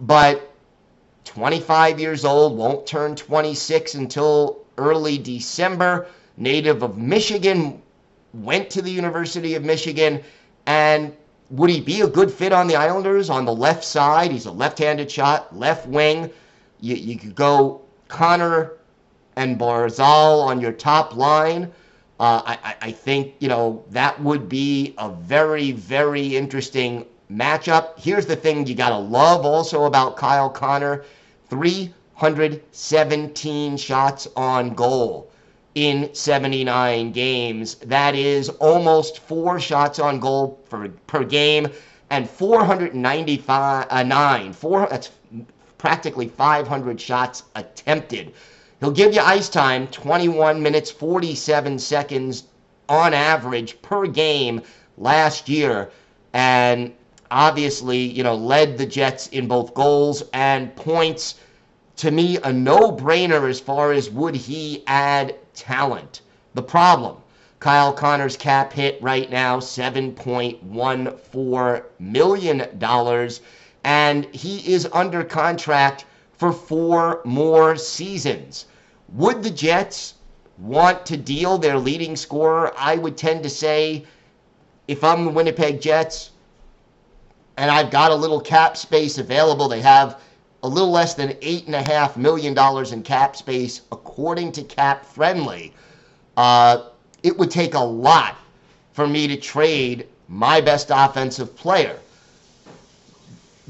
but 0.00 0.54
25 1.24 1.98
years 1.98 2.24
old, 2.24 2.56
won't 2.56 2.86
turn 2.86 3.16
26 3.16 3.94
until 3.94 4.64
early 4.76 5.16
December. 5.18 6.06
Native 6.36 6.82
of 6.82 6.98
Michigan, 6.98 7.80
went 8.34 8.70
to 8.70 8.82
the 8.82 8.90
University 8.90 9.54
of 9.54 9.64
Michigan, 9.64 10.22
and 10.66 11.14
would 11.52 11.70
he 11.70 11.80
be 11.80 12.00
a 12.00 12.08
good 12.08 12.30
fit 12.30 12.52
on 12.52 12.66
the 12.66 12.76
Islanders 12.76 13.28
on 13.28 13.44
the 13.44 13.54
left 13.54 13.84
side? 13.84 14.32
He's 14.32 14.46
a 14.46 14.50
left-handed 14.50 15.10
shot, 15.10 15.54
left 15.54 15.86
wing. 15.86 16.30
You, 16.80 16.96
you 16.96 17.18
could 17.18 17.34
go 17.34 17.82
Connor 18.08 18.72
and 19.36 19.58
Barzal 19.58 20.42
on 20.42 20.62
your 20.62 20.72
top 20.72 21.14
line. 21.14 21.70
Uh, 22.18 22.40
I, 22.46 22.76
I 22.80 22.90
think 22.92 23.34
you 23.38 23.48
know 23.48 23.84
that 23.90 24.18
would 24.22 24.48
be 24.48 24.94
a 24.96 25.10
very 25.10 25.72
very 25.72 26.34
interesting 26.36 27.04
matchup. 27.30 27.98
Here's 27.98 28.24
the 28.26 28.36
thing 28.36 28.66
you 28.66 28.74
got 28.74 28.88
to 28.90 28.98
love 28.98 29.44
also 29.44 29.84
about 29.84 30.16
Kyle 30.16 30.48
Connor 30.48 31.04
317 31.50 33.76
shots 33.76 34.26
on 34.36 34.70
goal 34.70 35.30
in 35.74 36.14
79 36.14 37.12
games. 37.12 37.76
That 37.76 38.14
is 38.14 38.48
almost 38.48 39.18
four 39.20 39.58
shots 39.58 39.98
on 39.98 40.20
goal 40.20 40.60
for, 40.68 40.88
per 41.06 41.24
game 41.24 41.68
and 42.10 42.28
495 42.28 43.86
uh, 43.88 44.02
nine 44.02 44.52
four 44.52 44.86
that's 44.90 45.10
practically 45.78 46.28
500 46.28 47.00
shots 47.00 47.44
attempted. 47.56 48.34
He'll 48.80 48.90
give 48.90 49.14
you 49.14 49.20
ice 49.20 49.48
time 49.48 49.86
21 49.88 50.62
minutes 50.62 50.90
47 50.90 51.78
seconds 51.78 52.44
on 52.88 53.14
average 53.14 53.80
per 53.80 54.06
game 54.06 54.60
last 54.98 55.48
year 55.48 55.90
and 56.34 56.92
obviously, 57.30 57.98
you 57.98 58.22
know, 58.22 58.34
led 58.34 58.76
the 58.76 58.86
Jets 58.86 59.28
in 59.28 59.48
both 59.48 59.74
goals 59.74 60.22
and 60.34 60.74
points. 60.76 61.36
To 61.96 62.10
me, 62.10 62.38
a 62.44 62.52
no 62.52 62.92
brainer 62.92 63.48
as 63.48 63.58
far 63.60 63.92
as 63.92 64.10
would 64.10 64.34
he 64.34 64.82
add 64.86 65.34
talent. 65.54 66.20
The 66.54 66.62
problem 66.62 67.16
Kyle 67.62 67.92
Connor's 67.92 68.36
cap 68.36 68.72
hit 68.72 69.00
right 69.00 69.30
now 69.30 69.60
$7.14 69.60 71.84
million, 72.00 72.60
and 73.84 74.24
he 74.34 74.72
is 74.72 74.88
under 74.92 75.22
contract 75.22 76.04
for 76.32 76.52
four 76.52 77.20
more 77.24 77.76
seasons. 77.76 78.66
Would 79.12 79.44
the 79.44 79.50
Jets 79.50 80.14
want 80.58 81.06
to 81.06 81.16
deal 81.16 81.56
their 81.56 81.78
leading 81.78 82.16
scorer? 82.16 82.72
I 82.76 82.96
would 82.96 83.16
tend 83.16 83.44
to 83.44 83.50
say, 83.50 84.06
if 84.88 85.04
I'm 85.04 85.24
the 85.24 85.30
Winnipeg 85.30 85.80
Jets, 85.80 86.30
and 87.56 87.70
I've 87.70 87.92
got 87.92 88.10
a 88.10 88.16
little 88.16 88.40
cap 88.40 88.76
space 88.76 89.18
available. 89.18 89.68
They 89.68 89.82
have 89.82 90.20
a 90.62 90.68
little 90.68 90.90
less 90.90 91.14
than 91.14 91.30
$8.5 91.30 92.16
million 92.16 92.56
in 92.92 93.02
cap 93.02 93.36
space, 93.36 93.82
according 93.90 94.52
to 94.52 94.62
Cap 94.62 95.04
Friendly. 95.04 95.74
Uh, 96.36 96.84
it 97.22 97.36
would 97.36 97.50
take 97.50 97.74
a 97.74 97.80
lot 97.80 98.36
for 98.92 99.06
me 99.06 99.26
to 99.26 99.36
trade 99.36 100.06
my 100.28 100.60
best 100.60 100.90
offensive 100.90 101.54
player. 101.56 101.98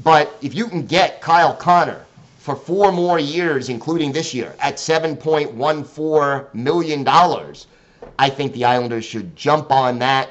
But 0.03 0.37
if 0.41 0.53
you 0.53 0.67
can 0.67 0.85
get 0.85 1.21
Kyle 1.21 1.55
Connor 1.55 2.05
for 2.37 2.55
four 2.55 2.91
more 2.91 3.19
years, 3.19 3.69
including 3.69 4.11
this 4.11 4.33
year, 4.33 4.55
at 4.59 4.75
$7.14 4.75 6.53
million, 6.53 7.07
I 8.19 8.29
think 8.29 8.53
the 8.53 8.65
Islanders 8.65 9.05
should 9.05 9.35
jump 9.35 9.71
on 9.71 9.99
that 9.99 10.29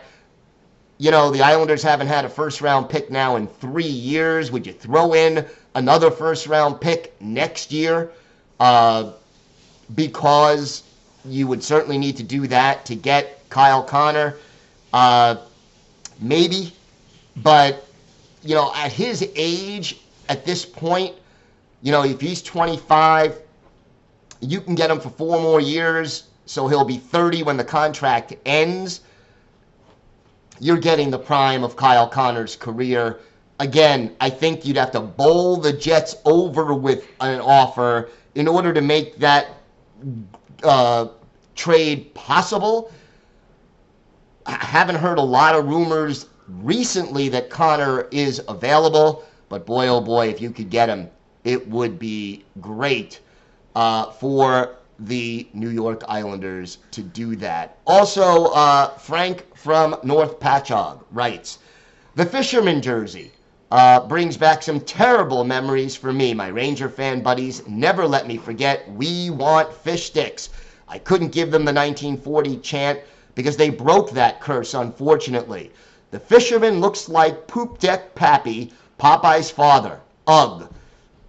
you 1.03 1.11
know, 1.11 1.33
the 1.33 1.43
Islanders 1.43 1.83
haven't 1.83 2.07
had 2.07 2.25
a 2.25 2.29
first 2.29 2.61
round 2.61 2.89
pick 2.89 3.11
now 3.11 3.35
in 3.35 3.49
three 3.49 3.83
years. 3.83 4.53
Would 4.53 4.65
you 4.69 4.73
throw 4.73 5.15
in 5.15 5.45
another 5.75 6.13
first 6.13 6.47
round 6.47 6.81
pick 6.81 7.21
next 7.21 7.73
year? 7.73 8.13
Uh, 8.61 9.11
because 9.97 10.85
you 11.25 11.49
would 11.49 11.65
certainly 11.65 11.99
need 11.99 12.19
to 12.19 12.23
do 12.23 12.47
that 12.47 12.87
to 12.87 12.95
get 12.95 13.43
Kyle 13.49 13.83
Connor. 13.83 14.37
Uh, 14.93 15.39
maybe. 16.21 16.73
But, 17.35 17.85
you 18.45 18.55
know, 18.55 18.73
at 18.73 18.93
his 18.93 19.29
age, 19.35 19.99
at 20.29 20.45
this 20.45 20.65
point, 20.65 21.17
you 21.83 21.91
know, 21.91 22.05
if 22.05 22.21
he's 22.21 22.41
25, 22.43 23.41
you 24.39 24.61
can 24.61 24.77
get 24.77 24.89
him 24.89 25.01
for 25.01 25.11
four 25.11 25.41
more 25.41 25.61
years, 25.61 26.29
so 26.47 26.69
he'll 26.69 26.85
be 26.85 26.99
30 26.99 27.43
when 27.43 27.57
the 27.57 27.65
contract 27.65 28.35
ends. 28.47 29.01
You're 30.61 30.79
getting 30.79 31.11
the 31.11 31.19
prime 31.19 31.65
of 31.65 31.77
Kyle 31.77 32.09
Connor's 32.09 32.57
career. 32.57 33.21
Again, 33.59 34.15
I 34.21 34.31
think 34.31 34.65
you'd 34.65 34.77
have 34.77 34.91
to 34.93 35.01
bowl 35.01 35.57
the 35.57 35.73
Jets 35.73 36.17
over 36.25 36.75
with 36.75 37.07
an 37.21 37.41
offer 37.41 38.11
in 38.35 38.49
order 38.49 38.73
to 38.73 38.81
make 38.81 39.19
that 39.19 39.49
uh, 40.63 41.09
trade 41.55 42.13
possible. 42.15 42.93
I 44.47 44.53
haven't 44.53 44.97
heard 44.97 45.19
a 45.19 45.23
lot 45.23 45.55
of 45.55 45.67
rumors 45.67 46.27
recently 46.49 47.29
that 47.31 47.51
Connor 47.51 48.09
is 48.11 48.43
available, 48.49 49.25
but 49.49 49.67
boy, 49.67 49.89
oh 49.89 50.01
boy, 50.01 50.29
if 50.29 50.41
you 50.41 50.51
could 50.51 50.71
get 50.71 50.89
him, 50.89 51.09
it 51.45 51.69
would 51.69 51.99
be 51.99 52.45
great 52.61 53.21
uh, 53.75 54.11
for 54.13 54.77
the 55.07 55.49
New 55.53 55.69
York 55.69 56.03
Islanders 56.07 56.79
to 56.93 57.03
do 57.03 57.35
that. 57.37 57.79
Also, 57.87 58.47
uh, 58.47 58.89
Frank 58.99 59.45
from 59.57 59.97
North 60.03 60.39
Patchogue 60.39 61.03
writes 61.11 61.59
The 62.15 62.27
fisherman 62.27 62.81
jersey. 62.83 63.33
Uh, 63.71 64.01
brings 64.01 64.37
back 64.37 64.63
some 64.63 64.81
terrible 64.81 65.45
memories 65.45 65.97
for 65.97 66.13
me. 66.13 66.35
My 66.35 66.49
Ranger 66.49 66.91
fan 66.91 67.23
buddies 67.23 67.67
never 67.67 68.07
let 68.07 68.27
me 68.27 68.37
forget, 68.37 68.91
we 68.93 69.31
want 69.31 69.73
fish 69.73 70.07
sticks. 70.07 70.51
I 70.87 70.99
couldn't 70.99 71.33
give 71.33 71.51
them 71.51 71.65
the 71.65 71.73
1940 71.73 72.59
chant 72.59 73.01
because 73.35 73.57
they 73.57 73.71
broke 73.71 74.11
that 74.11 74.43
curse, 74.43 74.75
unfortunately. 74.75 75.73
The 76.11 76.21
fisherman 76.21 76.81
looks 76.83 77.09
like 77.09 77.47
Poop 77.47 77.79
Deck 77.79 78.15
Pappy, 78.15 78.75
Popeye's 78.99 79.51
father. 79.51 80.01
Ugh. 80.27 80.69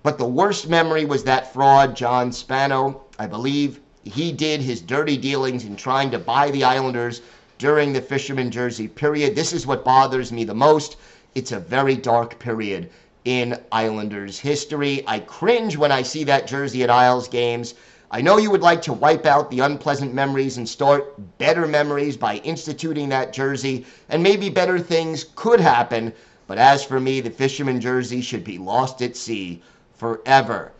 But 0.03 0.18
the 0.18 0.25
worst 0.25 0.68
memory 0.68 1.06
was 1.06 1.24
that 1.24 1.53
fraud, 1.53 1.96
John 1.96 2.34
Spano. 2.34 3.03
I 3.20 3.27
believe 3.27 3.79
he 4.03 4.32
did 4.32 4.60
his 4.60 4.82
dirty 4.82 5.17
dealings 5.17 5.65
in 5.65 5.75
trying 5.75 6.10
to 6.12 6.20
buy 6.20 6.50
the 6.50 6.63
Islanders 6.63 7.22
during 7.60 7.93
the 7.93 8.01
fisherman 8.01 8.50
jersey 8.50 8.88
period. 8.88 9.36
This 9.36 9.53
is 9.53 9.67
what 9.67 9.86
bothers 9.86 10.32
me 10.32 10.43
the 10.43 10.55
most. 10.55 10.98
It's 11.36 11.51
a 11.51 11.60
very 11.60 11.96
dark 11.96 12.39
period 12.39 12.89
in 13.24 13.60
Islanders 13.72 14.39
history. 14.39 15.03
I 15.08 15.20
cringe 15.20 15.77
when 15.77 15.91
I 15.91 16.01
see 16.01 16.24
that 16.25 16.48
jersey 16.48 16.84
at 16.84 16.89
Isles 16.89 17.27
games. 17.27 17.75
I 18.10 18.22
know 18.22 18.38
you 18.38 18.51
would 18.51 18.62
like 18.62 18.82
to 18.84 18.93
wipe 18.93 19.25
out 19.25 19.50
the 19.50 19.62
unpleasant 19.62 20.13
memories 20.13 20.58
and 20.58 20.67
start 20.67 21.13
better 21.38 21.65
memories 21.65 22.17
by 22.17 22.38
instituting 22.38 23.10
that 23.10 23.32
jersey, 23.32 23.86
and 24.10 24.22
maybe 24.22 24.50
better 24.50 24.79
things 24.79 25.27
could 25.36 25.60
happen. 25.60 26.13
But 26.46 26.58
as 26.58 26.84
for 26.84 27.00
me, 27.00 27.22
the 27.22 27.29
fisherman 27.29 27.79
jersey 27.79 28.22
should 28.22 28.43
be 28.43 28.58
lost 28.58 29.01
at 29.01 29.15
sea 29.15 29.62
forever. 29.93 30.73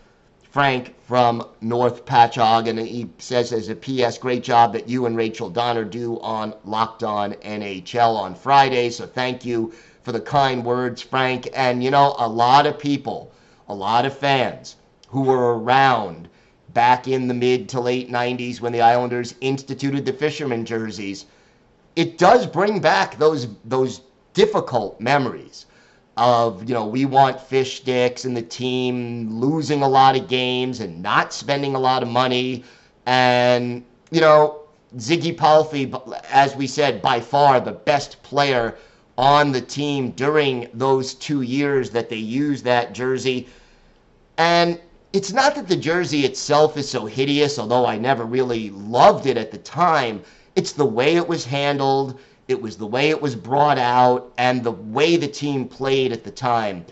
Frank 0.54 0.94
from 1.08 1.48
North 1.62 2.06
Patchogue, 2.06 2.70
and 2.70 2.78
he 2.78 3.10
says 3.18 3.52
as 3.52 3.70
a 3.70 3.76
PS, 3.76 4.20
great 4.20 4.44
job 4.44 4.72
that 4.74 4.88
you 4.88 5.08
and 5.08 5.18
Rachel 5.18 5.50
Donner 5.50 5.84
do 5.84 6.20
on 6.20 6.54
Locked 6.64 7.02
On 7.02 7.34
NHL 7.34 8.16
on 8.16 8.36
Friday. 8.36 8.92
So 8.92 9.08
thank 9.08 9.44
you 9.44 9.74
for 10.04 10.12
the 10.12 10.22
kind 10.22 10.64
words, 10.64 11.02
Frank. 11.02 11.50
And 11.56 11.84
you 11.84 11.90
know, 11.90 12.16
a 12.20 12.28
lot 12.28 12.68
of 12.68 12.78
people, 12.78 13.32
a 13.68 13.74
lot 13.74 14.06
of 14.06 14.16
fans 14.16 14.76
who 15.08 15.24
were 15.24 15.58
around 15.58 16.30
back 16.76 17.08
in 17.08 17.28
the 17.28 17.34
mid 17.34 17.68
to 17.70 17.80
late 17.80 18.12
90s 18.12 18.62
when 18.62 18.74
the 18.74 18.82
Islanders 18.82 19.34
instituted 19.42 20.06
the 20.06 20.14
fisherman 20.14 20.66
jerseys, 20.68 21.26
it 21.96 22.20
does 22.20 22.46
bring 22.46 22.80
back 22.80 23.18
those 23.18 23.48
those 23.66 24.02
difficult 24.36 25.02
memories 25.02 25.66
of 26.16 26.68
you 26.68 26.76
know 26.76 26.86
we 26.86 27.06
want 27.06 27.40
fish 27.40 27.78
sticks 27.78 28.26
and 28.26 28.38
the 28.38 28.42
team 28.42 29.40
losing 29.40 29.82
a 29.82 29.88
lot 29.88 30.16
of 30.16 30.28
games 30.28 30.80
and 30.80 31.02
not 31.02 31.34
spending 31.34 31.76
a 31.76 31.80
lot 31.80 32.04
of 32.04 32.10
money. 32.10 32.64
And 33.06 33.84
you 34.12 34.22
know 34.22 34.62
Ziggy 34.98 35.36
Palffy 35.36 35.92
as 36.30 36.56
we 36.56 36.68
said 36.68 37.02
by 37.02 37.20
far 37.20 37.60
the 37.60 37.72
best 37.72 38.22
player 38.24 38.78
on 39.18 39.52
the 39.52 39.62
team 39.62 40.12
during 40.12 40.70
those 40.74 41.14
2 41.16 41.42
years 41.42 41.90
that 41.92 42.10
they 42.10 42.16
used 42.18 42.64
that 42.66 42.94
jersey. 42.94 43.48
And 44.38 44.80
it's 45.14 45.32
not 45.32 45.56
that 45.56 45.68
the 45.68 45.76
jersey 45.76 46.26
itself 46.26 46.78
is 46.78 46.90
so 46.90 47.06
hideous 47.06 47.58
although 47.58 47.86
I 47.88 47.98
never 47.98 48.26
really 48.26 48.70
loved 48.70 49.26
it 49.26 49.38
at 49.38 49.52
the 49.52 49.58
time. 49.58 50.22
It's 50.56 50.74
the 50.74 50.86
way 50.86 51.16
it 51.16 51.28
was 51.28 51.44
handled 51.44 52.20
it 52.48 52.62
was 52.62 52.78
the 52.78 52.86
way 52.88 53.10
it 53.10 53.22
was 53.22 53.36
brought 53.36 53.78
out 53.78 54.34
and 54.38 54.64
the 54.64 54.72
way 54.72 55.16
the 55.16 55.28
team 55.28 55.68
played 55.68 56.12
at 56.12 56.24
the 56.24 56.32
time. 56.32 56.86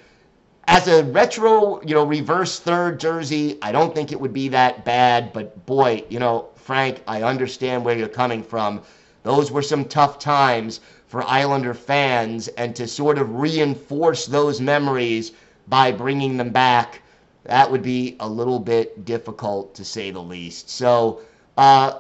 As 0.67 0.87
a 0.87 1.03
retro, 1.03 1.81
you 1.81 1.93
know, 1.93 2.05
reverse 2.05 2.59
third 2.59 2.99
jersey, 2.99 3.57
I 3.61 3.71
don't 3.71 3.93
think 3.93 4.11
it 4.11 4.21
would 4.21 4.33
be 4.33 4.47
that 4.49 4.85
bad. 4.85 5.33
But 5.33 5.65
boy, 5.65 6.03
you 6.09 6.19
know, 6.19 6.49
Frank, 6.55 7.01
I 7.07 7.23
understand 7.23 7.83
where 7.83 7.97
you're 7.97 8.07
coming 8.07 8.43
from. 8.43 8.81
Those 9.23 9.51
were 9.51 9.61
some 9.61 9.85
tough 9.85 10.19
times 10.19 10.79
for 11.07 11.23
Islander 11.23 11.73
fans, 11.73 12.47
and 12.47 12.73
to 12.77 12.87
sort 12.87 13.17
of 13.17 13.35
reinforce 13.35 14.25
those 14.25 14.61
memories 14.61 15.33
by 15.67 15.91
bringing 15.91 16.37
them 16.37 16.51
back, 16.51 17.01
that 17.43 17.69
would 17.69 17.83
be 17.83 18.15
a 18.21 18.29
little 18.29 18.59
bit 18.59 19.03
difficult 19.03 19.75
to 19.75 19.83
say 19.83 20.11
the 20.11 20.21
least. 20.21 20.69
So, 20.69 21.19
uh, 21.57 21.99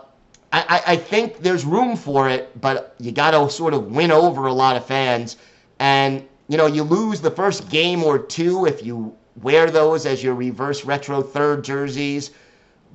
I, 0.53 0.81
I 0.85 0.95
think 0.97 1.37
there's 1.39 1.63
room 1.63 1.95
for 1.95 2.29
it, 2.29 2.59
but 2.59 2.95
you 2.99 3.11
got 3.11 3.31
to 3.31 3.49
sort 3.49 3.73
of 3.73 3.91
win 3.91 4.11
over 4.11 4.47
a 4.47 4.53
lot 4.53 4.75
of 4.75 4.85
fans. 4.85 5.37
And, 5.79 6.27
you 6.49 6.57
know, 6.57 6.65
you 6.65 6.83
lose 6.83 7.21
the 7.21 7.31
first 7.31 7.69
game 7.69 8.03
or 8.03 8.19
two 8.19 8.65
if 8.65 8.83
you 8.83 9.15
wear 9.41 9.71
those 9.71 10.05
as 10.05 10.21
your 10.21 10.35
reverse 10.35 10.83
retro 10.83 11.21
third 11.21 11.63
jerseys. 11.63 12.31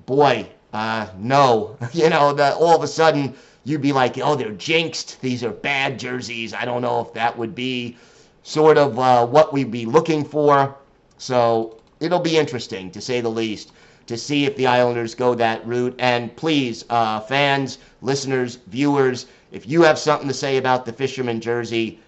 Boy, 0.05 0.47
uh, 0.75 1.09
no. 1.17 1.79
you 1.93 2.11
know, 2.11 2.35
the, 2.35 2.55
all 2.55 2.77
of 2.77 2.83
a 2.83 2.89
sudden 2.89 3.35
you'd 3.65 3.83
be 3.83 3.93
like, 3.93 4.19
oh, 4.19 4.35
they're 4.35 4.53
jinxed. 4.53 5.21
These 5.23 5.43
are 5.43 5.51
bad 5.51 5.99
jerseys. 5.99 6.53
I 6.53 6.67
don't 6.67 6.83
know 6.83 7.01
if 7.01 7.15
that 7.15 7.37
would 7.39 7.55
be 7.55 7.97
sort 8.43 8.77
of 8.77 8.99
uh, 8.99 9.27
what 9.27 9.53
we'd 9.55 9.71
be 9.71 9.87
looking 9.87 10.25
for. 10.25 10.77
So 11.17 11.81
it'll 12.01 12.21
be 12.21 12.37
interesting, 12.37 12.91
to 12.91 13.01
say 13.01 13.23
the 13.23 13.31
least 13.31 13.73
to 14.07 14.17
see 14.17 14.45
if 14.45 14.57
the 14.57 14.67
Islanders 14.67 15.15
go 15.15 15.35
that 15.35 15.67
route. 15.67 15.95
And 15.99 16.35
please, 16.37 16.85
uh, 16.91 17.21
fans, 17.21 17.79
listeners, 18.03 18.57
viewers, 18.67 19.27
if 19.53 19.69
you 19.69 19.83
have 19.83 19.99
something 19.99 20.29
to 20.29 20.35
say 20.35 20.57
about 20.57 20.85
the 20.85 20.93
Fisherman 20.93 21.41
jersey, 21.41 22.01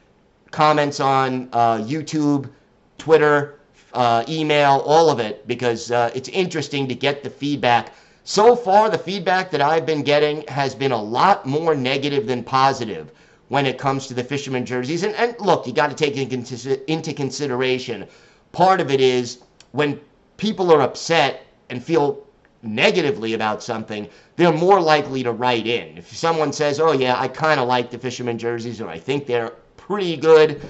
comments 0.51 1.01
on 1.01 1.49
uh, 1.53 1.79
YouTube, 1.79 2.51
Twitter, 2.99 3.61
uh, 3.95 4.25
email, 4.29 4.83
all 4.85 5.11
of 5.11 5.19
it, 5.19 5.47
because 5.47 5.91
uh, 5.91 6.11
it's 6.15 6.29
interesting 6.29 6.89
to 6.89 6.95
get 6.95 7.23
the 7.23 7.31
feedback. 7.31 7.93
So 8.25 8.55
far, 8.55 8.91
the 8.91 8.99
feedback 8.99 9.51
that 9.51 9.61
I've 9.61 9.87
been 9.87 10.03
getting 10.03 10.47
has 10.49 10.75
been 10.75 10.93
a 10.93 11.03
lot 11.03 11.47
more 11.47 11.75
negative 11.75 12.27
than 12.27 12.45
positive 12.45 13.13
when 13.49 13.65
it 13.65 13.79
comes 13.79 14.07
to 14.09 14.15
the 14.15 14.23
Fisherman 14.23 14.67
jerseys. 14.67 15.03
And, 15.03 15.15
and 15.15 15.35
look, 15.41 15.67
you 15.67 15.73
got 15.73 15.91
to 15.91 15.97
take 15.97 16.17
into 16.17 17.13
consideration 17.15 18.07
part 18.53 18.81
of 18.81 18.91
it 18.91 19.01
is 19.01 19.39
when 19.73 20.01
people 20.37 20.73
are 20.73 20.81
upset 20.81 21.47
and 21.71 21.83
feel 21.83 22.27
negatively 22.63 23.35
about 23.35 23.63
something, 23.63 24.09
they're 24.37 24.53
more 24.53 24.81
likely 24.81 25.23
to 25.23 25.33
write 25.33 25.67
in. 25.67 25.99
If 25.99 26.17
someone 26.17 26.53
says, 26.53 26.81
oh, 26.81 26.93
yeah, 26.93 27.19
I 27.19 27.29
kind 27.29 27.61
of 27.61 27.69
like 27.69 27.91
the 27.91 27.99
fisherman 27.99 28.39
jerseys 28.39 28.81
or 28.81 28.89
I 28.89 28.99
think 28.99 29.27
they're 29.27 29.53
pretty 29.77 30.17
good, 30.17 30.61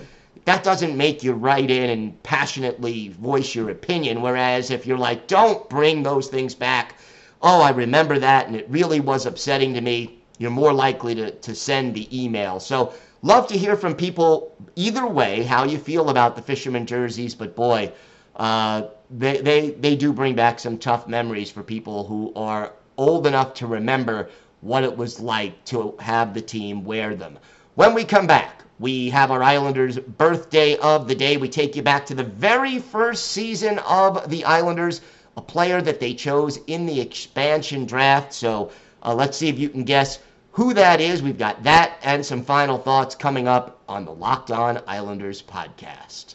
that 0.45 0.65
doesn't 0.65 0.97
make 0.97 1.23
you 1.23 1.33
write 1.33 1.71
in 1.71 1.91
and 1.91 2.23
passionately 2.23 3.09
voice 3.09 3.55
your 3.55 3.71
opinion. 3.71 4.23
Whereas 4.23 4.71
if 4.71 4.87
you're 4.87 4.99
like, 4.99 5.27
don't 5.27 5.69
bring 5.69 6.03
those 6.03 6.29
things 6.29 6.55
back, 6.55 6.95
oh, 7.43 7.61
I 7.61 7.71
remember 7.71 8.19
that 8.19 8.47
and 8.47 8.57
it 8.57 8.69
really 8.69 9.01
was 9.01 9.27
upsetting 9.27 9.75
to 9.75 9.81
me, 9.81 10.19
you're 10.39 10.51
more 10.51 10.73
likely 10.73 11.15
to, 11.17 11.31
to 11.33 11.55
send 11.55 11.95
the 11.95 12.25
email. 12.25 12.61
So, 12.61 12.93
love 13.23 13.49
to 13.49 13.59
hear 13.59 13.77
from 13.77 13.95
people 13.95 14.55
either 14.77 15.07
way 15.07 15.43
how 15.43 15.65
you 15.65 15.77
feel 15.77 16.11
about 16.11 16.37
the 16.37 16.43
fisherman 16.43 16.87
jerseys, 16.87 17.35
but 17.35 17.57
boy, 17.57 17.93
uh, 18.39 18.89
they, 19.11 19.41
they, 19.41 19.71
they 19.71 19.97
do 19.97 20.13
bring 20.13 20.35
back 20.35 20.59
some 20.59 20.79
tough 20.79 21.09
memories 21.09 21.51
for 21.51 21.63
people 21.63 22.07
who 22.07 22.33
are 22.37 22.73
old 22.97 23.27
enough 23.27 23.55
to 23.55 23.67
remember 23.67 24.31
what 24.61 24.85
it 24.85 24.97
was 24.97 25.21
like 25.21 25.65
to 25.65 25.95
have 26.01 26.35
the 26.35 26.41
team 26.41 26.85
wear 26.85 27.15
them. 27.15 27.39
When 27.75 27.95
we 27.95 28.05
come 28.05 28.27
back, 28.27 28.65
we 28.81 29.11
have 29.11 29.31
our 29.31 29.43
Islanders' 29.43 29.99
birthday 29.99 30.77
of 30.77 31.09
the 31.09 31.15
day. 31.15 31.37
We 31.37 31.49
take 31.49 31.75
you 31.75 31.83
back 31.83 32.07
to 32.07 32.15
the 32.15 32.25
very 32.25 32.79
first 32.79 33.29
season 33.33 33.79
of 33.81 34.29
the 34.31 34.45
Islanders, 34.45 35.01
a 35.37 35.41
player 35.41 35.81
that 35.83 36.01
they 36.01 36.15
chose 36.15 36.59
in 36.67 36.87
the 36.87 37.01
expansion 37.01 37.87
draft. 37.87 38.33
So 38.33 38.71
uh, 39.05 39.15
let's 39.15 39.37
see 39.37 39.49
if 39.49 39.59
you 39.59 39.69
can 39.69 39.85
guess 39.85 40.21
who 40.53 40.75
that 40.75 41.01
is. 41.01 41.23
We've 41.23 41.39
got 41.39 41.63
that 41.65 41.99
and 42.03 42.25
some 42.25 42.43
final 42.43 42.79
thoughts 42.79 43.15
coming 43.15 43.49
up 43.49 43.81
on 43.89 44.05
the 44.05 44.13
Locked 44.13 44.51
On 44.51 44.81
Islanders 44.87 45.43
podcast. 45.43 46.35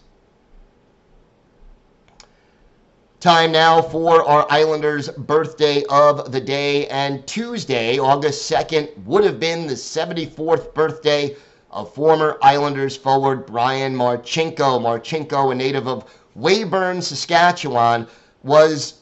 Time 3.23 3.53
now 3.53 3.81
for 3.81 4.21
our 4.27 4.45
Islanders' 4.49 5.07
birthday 5.07 5.85
of 5.89 6.33
the 6.33 6.41
day. 6.41 6.87
And 6.87 7.25
Tuesday, 7.25 7.97
August 7.97 8.51
2nd, 8.51 9.05
would 9.05 9.23
have 9.23 9.39
been 9.39 9.65
the 9.65 9.75
74th 9.75 10.73
birthday 10.73 11.33
of 11.71 11.93
former 11.93 12.37
Islanders 12.41 12.97
forward 12.97 13.45
Brian 13.45 13.95
Marchinko. 13.95 14.77
Marchinko, 14.81 15.53
a 15.53 15.55
native 15.55 15.87
of 15.87 16.03
Weyburn, 16.35 17.01
Saskatchewan, 17.01 18.07
was 18.43 18.95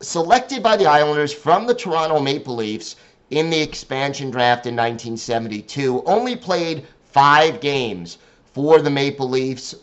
selected 0.00 0.62
by 0.62 0.76
the 0.76 0.84
Islanders 0.84 1.32
from 1.32 1.66
the 1.66 1.74
Toronto 1.74 2.20
Maple 2.20 2.56
Leafs 2.56 2.96
in 3.30 3.48
the 3.48 3.62
expansion 3.62 4.30
draft 4.30 4.66
in 4.66 4.76
1972. 4.76 6.02
Only 6.04 6.36
played 6.36 6.84
five 7.12 7.62
games 7.62 8.18
for 8.52 8.82
the 8.82 8.90
Maple 8.90 9.30
Leafs, 9.30 9.74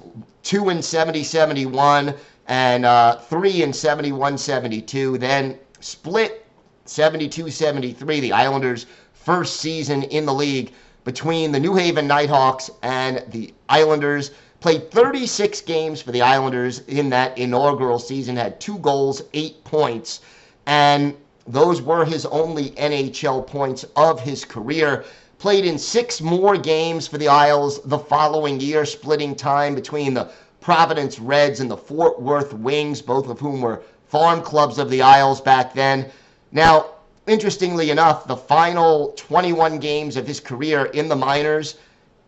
two 0.44 0.70
in 0.70 0.84
70 0.84 1.24
71 1.24 2.14
and 2.52 2.86
uh, 2.86 3.16
three 3.16 3.64
in 3.64 3.72
71 3.72 4.38
72. 4.38 5.18
Then 5.18 5.58
split 5.80 6.46
72 6.84 7.50
73, 7.50 8.20
the 8.20 8.34
Islanders' 8.34 8.88
first 9.14 9.62
season 9.62 10.04
in 10.04 10.26
the 10.26 10.34
league 10.34 10.74
between 11.06 11.54
the 11.54 11.60
New 11.62 11.76
Haven 11.76 12.08
Nighthawks 12.08 12.70
and 12.84 13.24
the 13.30 13.54
Islanders. 13.70 14.32
Played 14.60 14.92
36 14.92 15.62
games 15.62 16.02
for 16.02 16.12
the 16.12 16.22
Islanders 16.22 16.80
in 16.90 17.10
that 17.12 17.38
inaugural 17.38 18.00
season, 18.00 18.36
had 18.36 18.60
two 18.60 18.80
goals, 18.80 19.22
eight 19.34 19.64
points, 19.64 20.20
and 20.66 21.16
those 21.48 21.82
were 21.82 22.04
his 22.04 22.26
only 22.26 22.72
NHL 22.72 23.48
points 23.48 23.86
of 23.96 24.20
his 24.20 24.44
career. 24.44 25.06
Played 25.40 25.66
in 25.66 25.80
six 25.80 26.20
more 26.20 26.58
games 26.58 27.08
for 27.08 27.18
the 27.18 27.30
Isles 27.30 27.80
the 27.86 27.98
following 27.98 28.60
year, 28.60 28.86
splitting 28.86 29.36
time 29.36 29.74
between 29.74 30.14
the 30.14 30.30
Providence 30.62 31.20
Reds 31.20 31.60
and 31.60 31.70
the 31.70 31.78
Fort 31.78 32.22
Worth 32.22 32.54
Wings, 32.54 33.02
both 33.02 33.28
of 33.28 33.40
whom 33.40 33.62
were 33.62 33.82
farm 34.08 34.42
clubs 34.42 34.78
of 34.78 34.90
the 34.90 35.02
Isles 35.02 35.42
back 35.42 35.74
then. 35.74 36.10
Now, 36.52 36.92
interestingly 37.28 37.90
enough, 37.90 38.28
the 38.28 38.38
final 38.38 39.14
21 39.18 39.80
games 39.80 40.18
of 40.18 40.28
his 40.28 40.40
career 40.40 40.86
in 40.86 41.10
the 41.10 41.16
minors, 41.16 41.78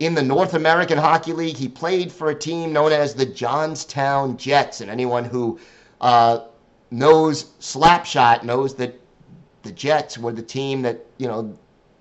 in 0.00 0.14
the 0.14 0.22
North 0.22 0.54
American 0.54 0.98
Hockey 0.98 1.32
League, 1.32 1.56
he 1.56 1.68
played 1.68 2.10
for 2.10 2.30
a 2.30 2.34
team 2.34 2.72
known 2.72 2.90
as 2.90 3.14
the 3.14 3.26
Johnstown 3.26 4.36
Jets. 4.36 4.80
And 4.80 4.90
anyone 4.90 5.24
who 5.24 5.60
uh, 6.00 6.40
knows 6.90 7.44
Slapshot 7.60 8.42
knows 8.42 8.74
that 8.74 9.00
the 9.62 9.72
Jets 9.72 10.18
were 10.18 10.32
the 10.32 10.42
team 10.42 10.82
that, 10.82 11.06
you 11.18 11.28
know, 11.28 11.56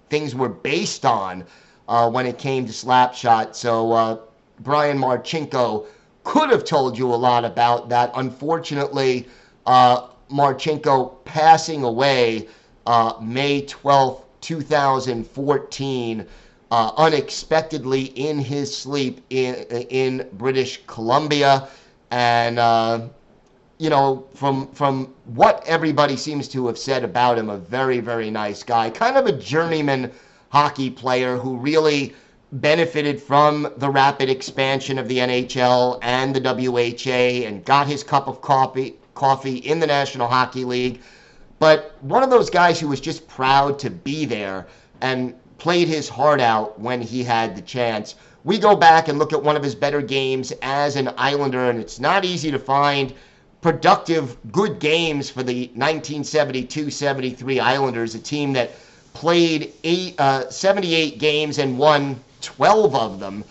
things 0.09 0.33
were 0.33 0.49
based 0.49 1.05
on 1.05 1.45
uh, 1.87 2.09
when 2.09 2.25
it 2.25 2.37
came 2.39 2.65
to 2.65 2.71
Slapshot. 2.71 3.55
So 3.55 3.91
uh, 3.91 4.17
Brian 4.59 4.97
Marchinko 4.97 5.85
could 6.23 6.49
have 6.49 6.63
told 6.63 6.97
you 6.97 7.13
a 7.13 7.15
lot 7.15 7.45
about 7.45 7.89
that. 7.89 8.11
Unfortunately, 8.15 9.27
uh, 9.65 10.07
Marchinko 10.31 11.23
passing 11.25 11.83
away 11.83 12.47
uh, 12.85 13.13
May 13.21 13.61
12th, 13.63 14.23
2014, 14.41 16.25
uh, 16.71 16.91
unexpectedly 16.97 18.03
in 18.03 18.39
his 18.39 18.75
sleep 18.75 19.23
in, 19.29 19.55
in 19.89 20.27
British 20.33 20.81
Columbia. 20.87 21.67
And, 22.11 22.59
uh, 22.59 23.07
you 23.77 23.89
know, 23.89 24.27
from, 24.33 24.67
from 24.71 25.13
what 25.25 25.63
everybody 25.65 26.17
seems 26.17 26.47
to 26.49 26.67
have 26.67 26.77
said 26.77 27.03
about 27.03 27.37
him, 27.37 27.49
a 27.49 27.57
very, 27.57 27.99
very 27.99 28.29
nice 28.29 28.63
guy, 28.63 28.89
kind 28.89 29.17
of 29.17 29.25
a 29.25 29.31
journeyman 29.31 30.11
hockey 30.49 30.89
player 30.89 31.37
who 31.37 31.57
really 31.57 32.13
benefited 32.53 33.21
from 33.21 33.71
the 33.77 33.89
rapid 33.89 34.29
expansion 34.29 34.99
of 34.99 35.07
the 35.07 35.17
NHL 35.17 35.99
and 36.01 36.35
the 36.35 36.41
WHA 36.41 37.47
and 37.47 37.65
got 37.65 37.87
his 37.87 38.03
cup 38.03 38.27
of 38.27 38.41
coffee 38.41 38.95
coffee 39.15 39.57
in 39.57 39.79
the 39.79 39.87
National 39.87 40.27
Hockey 40.27 40.63
League. 40.65 41.01
But 41.59 41.95
one 42.01 42.23
of 42.23 42.29
those 42.29 42.49
guys 42.49 42.79
who 42.79 42.87
was 42.87 42.99
just 42.99 43.27
proud 43.27 43.79
to 43.79 43.89
be 43.89 44.25
there 44.25 44.67
and 45.01 45.33
played 45.57 45.87
his 45.87 46.09
heart 46.09 46.41
out 46.41 46.79
when 46.79 47.01
he 47.01 47.23
had 47.23 47.55
the 47.55 47.61
chance. 47.61 48.15
We 48.43 48.59
go 48.59 48.75
back 48.75 49.07
and 49.07 49.17
look 49.17 49.31
at 49.31 49.41
one 49.41 49.55
of 49.55 49.63
his 49.63 49.75
better 49.75 50.01
games 50.01 50.51
as 50.61 50.95
an 50.97 51.09
Islander, 51.17 51.69
and 51.69 51.79
it's 51.79 51.99
not 51.99 52.25
easy 52.25 52.51
to 52.51 52.59
find 52.59 53.13
productive, 53.61 54.35
good 54.51 54.79
games 54.79 55.29
for 55.29 55.41
the 55.41 55.67
1972 55.67 56.89
73 56.89 57.59
Islanders, 57.61 58.13
a 58.13 58.19
team 58.19 58.51
that 58.53 58.71
played 59.13 59.71
eight, 59.85 60.19
uh, 60.19 60.49
78 60.49 61.17
games 61.17 61.59
and 61.59 61.77
won 61.77 62.19
12 62.43 62.95
of 62.95 63.19
them. 63.19 63.43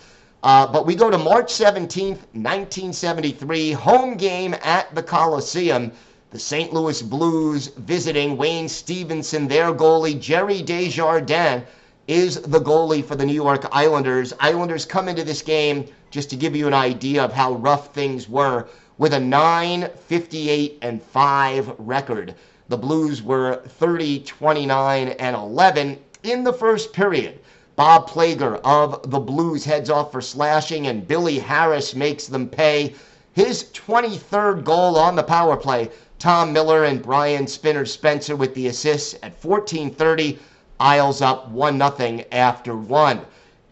Uh, 0.43 0.67
but 0.67 0.85
we 0.85 0.95
go 0.95 1.09
to 1.09 1.17
March 1.17 1.51
17th, 1.53 2.19
1973, 2.33 3.71
home 3.71 4.15
game 4.15 4.55
at 4.63 4.93
the 4.93 5.03
Coliseum. 5.03 5.91
The 6.31 6.39
St. 6.39 6.73
Louis 6.73 7.01
Blues 7.01 7.67
visiting 7.77 8.37
Wayne 8.37 8.67
Stephenson, 8.67 9.47
their 9.47 9.71
goalie. 9.71 10.19
Gerry 10.19 10.61
Desjardins 10.61 11.63
is 12.07 12.41
the 12.41 12.59
goalie 12.59 13.05
for 13.05 13.15
the 13.15 13.25
New 13.25 13.33
York 13.33 13.67
Islanders. 13.71 14.33
Islanders 14.39 14.83
come 14.83 15.07
into 15.07 15.23
this 15.23 15.41
game, 15.41 15.85
just 16.11 16.29
to 16.31 16.35
give 16.35 16.55
you 16.55 16.67
an 16.67 16.73
idea 16.73 17.23
of 17.23 17.33
how 17.33 17.53
rough 17.53 17.93
things 17.93 18.27
were, 18.27 18.67
with 18.97 19.13
a 19.13 19.19
9 19.19 19.89
58 20.07 20.79
and 20.81 21.01
5 21.01 21.73
record. 21.77 22.35
The 22.67 22.77
Blues 22.77 23.21
were 23.21 23.61
30 23.65 24.19
29 24.21 25.09
and 25.09 25.35
11 25.35 25.99
in 26.23 26.43
the 26.43 26.53
first 26.53 26.93
period. 26.93 27.39
Bob 27.75 28.07
Plager 28.07 28.59
of 28.63 29.09
the 29.09 29.19
Blues 29.19 29.65
heads 29.65 29.89
off 29.89 30.11
for 30.11 30.21
slashing, 30.21 30.85
and 30.85 31.07
Billy 31.07 31.39
Harris 31.39 31.95
makes 31.95 32.27
them 32.27 32.47
pay. 32.47 32.93
His 33.31 33.63
23rd 33.73 34.63
goal 34.63 34.95
on 34.95 35.15
the 35.15 35.23
power 35.23 35.57
play. 35.57 35.89
Tom 36.19 36.53
Miller 36.53 36.83
and 36.83 37.01
Brian 37.01 37.47
Spinner 37.47 37.85
Spencer 37.85 38.35
with 38.35 38.53
the 38.53 38.67
assists 38.67 39.15
at 39.23 39.41
14:30. 39.41 40.37
Isles 40.79 41.21
up 41.21 41.49
1 41.49 41.79
0 41.97 42.23
after 42.31 42.75
one. 42.75 43.21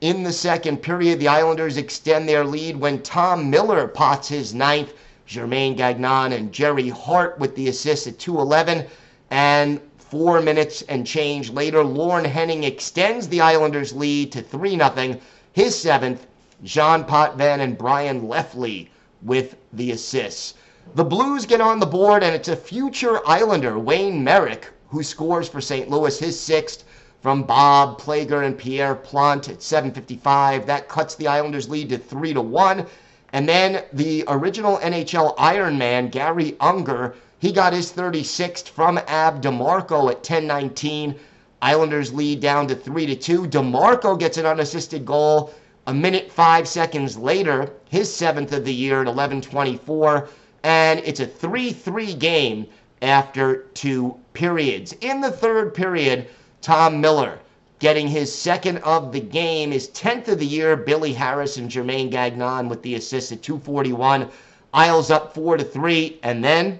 In 0.01 0.23
the 0.23 0.33
second 0.33 0.77
period, 0.81 1.19
the 1.19 1.27
Islanders 1.27 1.77
extend 1.77 2.27
their 2.27 2.43
lead 2.43 2.77
when 2.77 3.03
Tom 3.03 3.51
Miller 3.51 3.87
pots 3.87 4.29
his 4.29 4.51
ninth. 4.51 4.93
Germain 5.27 5.75
Gagnon 5.75 6.33
and 6.33 6.51
Gerry 6.51 6.89
Hart 6.89 7.37
with 7.39 7.55
the 7.55 7.67
assists 7.69 8.07
at 8.07 8.17
2:11, 8.17 8.87
and 9.29 9.79
Four 10.11 10.41
minutes 10.41 10.81
and 10.89 11.07
change 11.07 11.51
later, 11.51 11.85
Lorne 11.85 12.25
Henning 12.25 12.65
extends 12.65 13.29
the 13.29 13.39
Islanders' 13.39 13.93
lead 13.93 14.33
to 14.33 14.41
3 14.41 14.71
0. 14.71 15.15
His 15.53 15.79
seventh, 15.79 16.27
Jean 16.65 17.05
Potvin 17.05 17.61
and 17.61 17.77
Bryan 17.77 18.27
Lefley 18.27 18.89
with 19.21 19.55
the 19.71 19.91
assists. 19.91 20.55
The 20.95 21.05
Blues 21.05 21.45
get 21.45 21.61
on 21.61 21.79
the 21.79 21.85
board, 21.85 22.23
and 22.23 22.35
it's 22.35 22.49
a 22.49 22.57
future 22.57 23.25
Islander, 23.25 23.79
Wayne 23.79 24.21
Merrick, 24.21 24.67
who 24.89 25.01
scores 25.01 25.47
for 25.47 25.61
St. 25.61 25.89
Louis, 25.89 26.19
his 26.19 26.37
sixth 26.37 26.83
from 27.21 27.43
Bob 27.43 27.97
Plager 27.97 28.45
and 28.45 28.57
Pierre 28.57 28.95
Plante 28.95 29.47
at 29.47 29.59
7:55. 29.61 30.65
That 30.65 30.89
cuts 30.89 31.15
the 31.15 31.29
Islanders' 31.29 31.69
lead 31.69 31.87
to 31.87 31.97
three 31.97 32.33
to 32.33 32.41
one. 32.41 32.85
And 33.31 33.47
then 33.47 33.85
the 33.93 34.25
original 34.27 34.77
NHL 34.79 35.37
Ironman, 35.37 36.11
Garry 36.11 36.57
Unger, 36.59 37.15
he 37.41 37.51
got 37.51 37.73
his 37.73 37.91
36th 37.91 38.69
from 38.69 38.99
Ab 39.07 39.41
DeMarco 39.41 40.11
at 40.11 40.21
10:19. 40.21 41.15
Islanders 41.59 42.13
lead 42.13 42.39
down 42.39 42.67
to 42.67 42.75
3 42.75 43.07
to 43.07 43.15
2. 43.15 43.47
DeMarco 43.47 44.17
gets 44.17 44.37
an 44.37 44.45
unassisted 44.45 45.07
goal 45.07 45.51
a 45.87 45.93
minute 45.93 46.31
5 46.31 46.67
seconds 46.67 47.17
later, 47.17 47.71
his 47.89 48.09
7th 48.09 48.51
of 48.51 48.63
the 48.63 48.73
year 48.73 49.01
at 49.01 49.07
11:24, 49.07 50.29
and 50.61 51.01
it's 51.03 51.19
a 51.19 51.25
3-3 51.25 52.13
game 52.13 52.67
after 53.01 53.65
two 53.73 54.15
periods. 54.33 54.93
In 55.01 55.19
the 55.19 55.31
third 55.31 55.73
period, 55.73 56.27
Tom 56.61 57.01
Miller 57.01 57.39
getting 57.79 58.07
his 58.07 58.31
second 58.31 58.77
of 58.83 59.11
the 59.11 59.19
game, 59.19 59.71
his 59.71 59.89
10th 59.89 60.27
of 60.27 60.37
the 60.37 60.45
year, 60.45 60.75
Billy 60.75 61.13
Harris 61.13 61.57
and 61.57 61.71
Germain 61.71 62.11
Gagnon 62.11 62.69
with 62.69 62.83
the 62.83 62.93
assist 62.93 63.31
at 63.31 63.41
241. 63.41 64.29
Isles 64.75 65.09
up 65.09 65.33
4 65.33 65.57
to 65.57 65.63
3, 65.63 66.19
and 66.21 66.43
then 66.43 66.77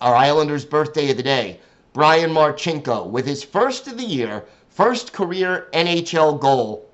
our 0.00 0.14
Islanders' 0.14 0.64
birthday 0.64 1.10
of 1.10 1.16
the 1.16 1.22
day, 1.22 1.60
Brian 1.92 2.30
Marchinko, 2.30 3.06
with 3.06 3.26
his 3.26 3.42
first 3.42 3.86
of 3.86 3.98
the 3.98 4.04
year, 4.04 4.44
first 4.68 5.12
career 5.12 5.68
NHL 5.72 6.40
goal. 6.40 6.88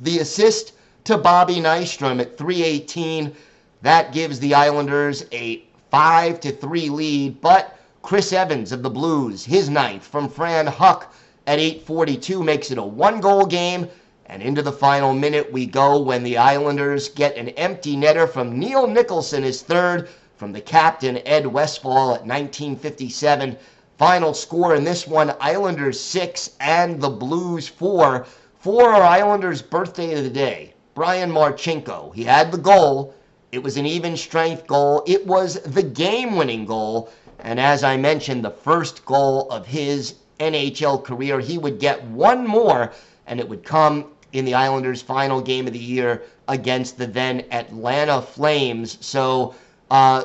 The 0.00 0.18
assist 0.18 0.72
to 1.04 1.16
Bobby 1.16 1.56
Nystrom 1.56 2.20
at 2.20 2.36
318. 2.36 3.34
That 3.82 4.12
gives 4.12 4.40
the 4.40 4.54
Islanders 4.54 5.24
a 5.32 5.64
5 5.90 6.40
to 6.40 6.50
3 6.50 6.88
lead, 6.90 7.40
but 7.40 7.78
Chris 8.02 8.32
Evans 8.32 8.72
of 8.72 8.82
the 8.82 8.90
Blues, 8.90 9.44
his 9.44 9.70
ninth 9.70 10.02
from 10.04 10.28
Fran 10.28 10.66
Huck 10.66 11.14
at 11.46 11.58
842 11.58 12.42
makes 12.42 12.70
it 12.70 12.78
a 12.78 12.82
one 12.82 13.20
goal 13.20 13.46
game. 13.46 13.88
And 14.26 14.42
into 14.42 14.62
the 14.62 14.72
final 14.72 15.12
minute 15.12 15.52
we 15.52 15.66
go 15.66 16.00
when 16.00 16.22
the 16.22 16.38
Islanders 16.38 17.10
get 17.10 17.36
an 17.36 17.50
empty 17.50 17.96
netter 17.96 18.28
from 18.28 18.58
Neil 18.58 18.86
Nicholson, 18.86 19.42
his 19.42 19.62
third, 19.62 20.08
from 20.44 20.52
the 20.52 20.60
captain 20.60 21.16
Ed 21.24 21.46
Westfall 21.46 22.16
at 22.16 22.26
1957. 22.26 23.56
Final 23.96 24.34
score 24.34 24.74
in 24.74 24.84
this 24.84 25.06
one 25.06 25.34
Islanders 25.40 25.98
6 25.98 26.50
and 26.60 27.00
the 27.00 27.08
Blues 27.08 27.66
4. 27.66 28.26
For 28.58 28.90
our 28.90 29.02
Islanders' 29.02 29.62
birthday 29.62 30.12
of 30.12 30.22
the 30.22 30.28
day, 30.28 30.74
Brian 30.94 31.32
Marchinko. 31.32 32.14
He 32.14 32.24
had 32.24 32.52
the 32.52 32.58
goal. 32.58 33.14
It 33.52 33.62
was 33.62 33.78
an 33.78 33.86
even 33.86 34.18
strength 34.18 34.66
goal. 34.66 35.02
It 35.06 35.26
was 35.26 35.60
the 35.60 35.82
game 35.82 36.36
winning 36.36 36.66
goal. 36.66 37.08
And 37.38 37.58
as 37.58 37.82
I 37.82 37.96
mentioned, 37.96 38.44
the 38.44 38.50
first 38.50 39.02
goal 39.06 39.48
of 39.50 39.66
his 39.66 40.16
NHL 40.40 41.02
career. 41.02 41.40
He 41.40 41.56
would 41.56 41.80
get 41.80 42.04
one 42.04 42.46
more, 42.46 42.92
and 43.26 43.40
it 43.40 43.48
would 43.48 43.64
come 43.64 44.10
in 44.34 44.44
the 44.44 44.52
Islanders' 44.52 45.00
final 45.00 45.40
game 45.40 45.66
of 45.66 45.72
the 45.72 45.78
year 45.78 46.24
against 46.48 46.98
the 46.98 47.06
then 47.06 47.46
Atlanta 47.50 48.20
Flames. 48.20 48.98
So 49.00 49.54
uh, 49.90 50.24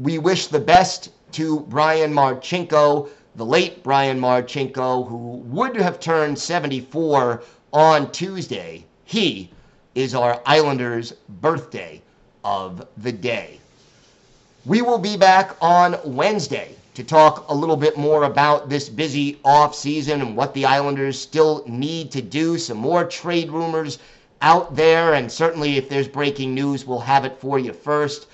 we 0.00 0.16
wish 0.16 0.46
the 0.46 0.58
best 0.58 1.10
to 1.30 1.60
Brian 1.68 2.10
Marchinko, 2.10 3.10
the 3.36 3.44
late 3.44 3.82
Brian 3.82 4.18
Marchinko, 4.18 5.06
who 5.06 5.16
would 5.44 5.76
have 5.76 6.00
turned 6.00 6.38
74 6.38 7.42
on 7.74 8.10
Tuesday. 8.10 8.86
He 9.04 9.50
is 9.94 10.14
our 10.14 10.40
Islanders' 10.46 11.12
birthday 11.42 12.00
of 12.42 12.86
the 12.96 13.12
day. 13.12 13.60
We 14.64 14.80
will 14.80 14.98
be 14.98 15.18
back 15.18 15.54
on 15.60 15.98
Wednesday 16.02 16.74
to 16.94 17.04
talk 17.04 17.50
a 17.50 17.54
little 17.54 17.76
bit 17.76 17.98
more 17.98 18.24
about 18.24 18.70
this 18.70 18.88
busy 18.88 19.38
off 19.44 19.74
season 19.74 20.22
and 20.22 20.34
what 20.34 20.54
the 20.54 20.64
Islanders 20.64 21.18
still 21.20 21.62
need 21.66 22.10
to 22.12 22.22
do. 22.22 22.56
Some 22.56 22.78
more 22.78 23.04
trade 23.04 23.50
rumors 23.50 23.98
out 24.40 24.74
there, 24.74 25.12
and 25.12 25.30
certainly 25.30 25.76
if 25.76 25.90
there's 25.90 26.08
breaking 26.08 26.54
news, 26.54 26.86
we'll 26.86 27.00
have 27.00 27.26
it 27.26 27.38
for 27.38 27.58
you 27.58 27.74
first. 27.74 28.28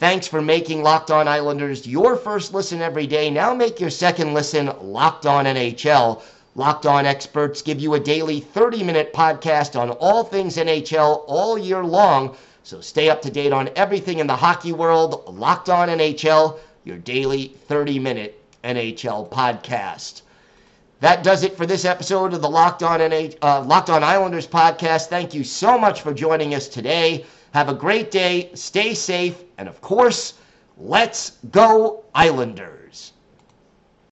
Thanks 0.00 0.26
for 0.26 0.40
making 0.40 0.82
Locked 0.82 1.10
On 1.10 1.28
Islanders 1.28 1.86
your 1.86 2.16
first 2.16 2.54
listen 2.54 2.80
every 2.80 3.06
day. 3.06 3.28
Now 3.28 3.52
make 3.52 3.78
your 3.78 3.90
second 3.90 4.32
listen 4.32 4.72
Locked 4.80 5.26
On 5.26 5.44
NHL. 5.44 6.22
Locked 6.54 6.86
On 6.86 7.04
experts 7.04 7.60
give 7.60 7.78
you 7.80 7.92
a 7.92 8.00
daily 8.00 8.40
30 8.40 8.82
minute 8.82 9.12
podcast 9.12 9.78
on 9.78 9.90
all 9.90 10.24
things 10.24 10.56
NHL 10.56 11.24
all 11.26 11.58
year 11.58 11.84
long. 11.84 12.34
So 12.62 12.80
stay 12.80 13.10
up 13.10 13.20
to 13.20 13.30
date 13.30 13.52
on 13.52 13.68
everything 13.76 14.20
in 14.20 14.26
the 14.26 14.34
hockey 14.36 14.72
world. 14.72 15.22
Locked 15.28 15.68
On 15.68 15.88
NHL, 15.88 16.58
your 16.84 16.96
daily 16.96 17.48
30 17.68 17.98
minute 17.98 18.42
NHL 18.64 19.28
podcast. 19.28 20.22
That 21.00 21.22
does 21.22 21.42
it 21.42 21.58
for 21.58 21.66
this 21.66 21.84
episode 21.84 22.32
of 22.32 22.40
the 22.40 22.48
Locked 22.48 22.82
On, 22.82 23.00
NH- 23.00 23.36
uh, 23.42 23.60
Locked 23.64 23.90
On 23.90 24.02
Islanders 24.02 24.46
podcast. 24.46 25.08
Thank 25.08 25.34
you 25.34 25.44
so 25.44 25.76
much 25.76 26.00
for 26.00 26.14
joining 26.14 26.54
us 26.54 26.68
today. 26.68 27.26
Have 27.52 27.68
a 27.68 27.74
great 27.74 28.10
day. 28.10 28.50
Stay 28.54 28.94
safe. 28.94 29.42
And 29.58 29.68
of 29.68 29.80
course, 29.80 30.34
let's 30.76 31.32
go, 31.50 32.04
Islanders. 32.14 32.79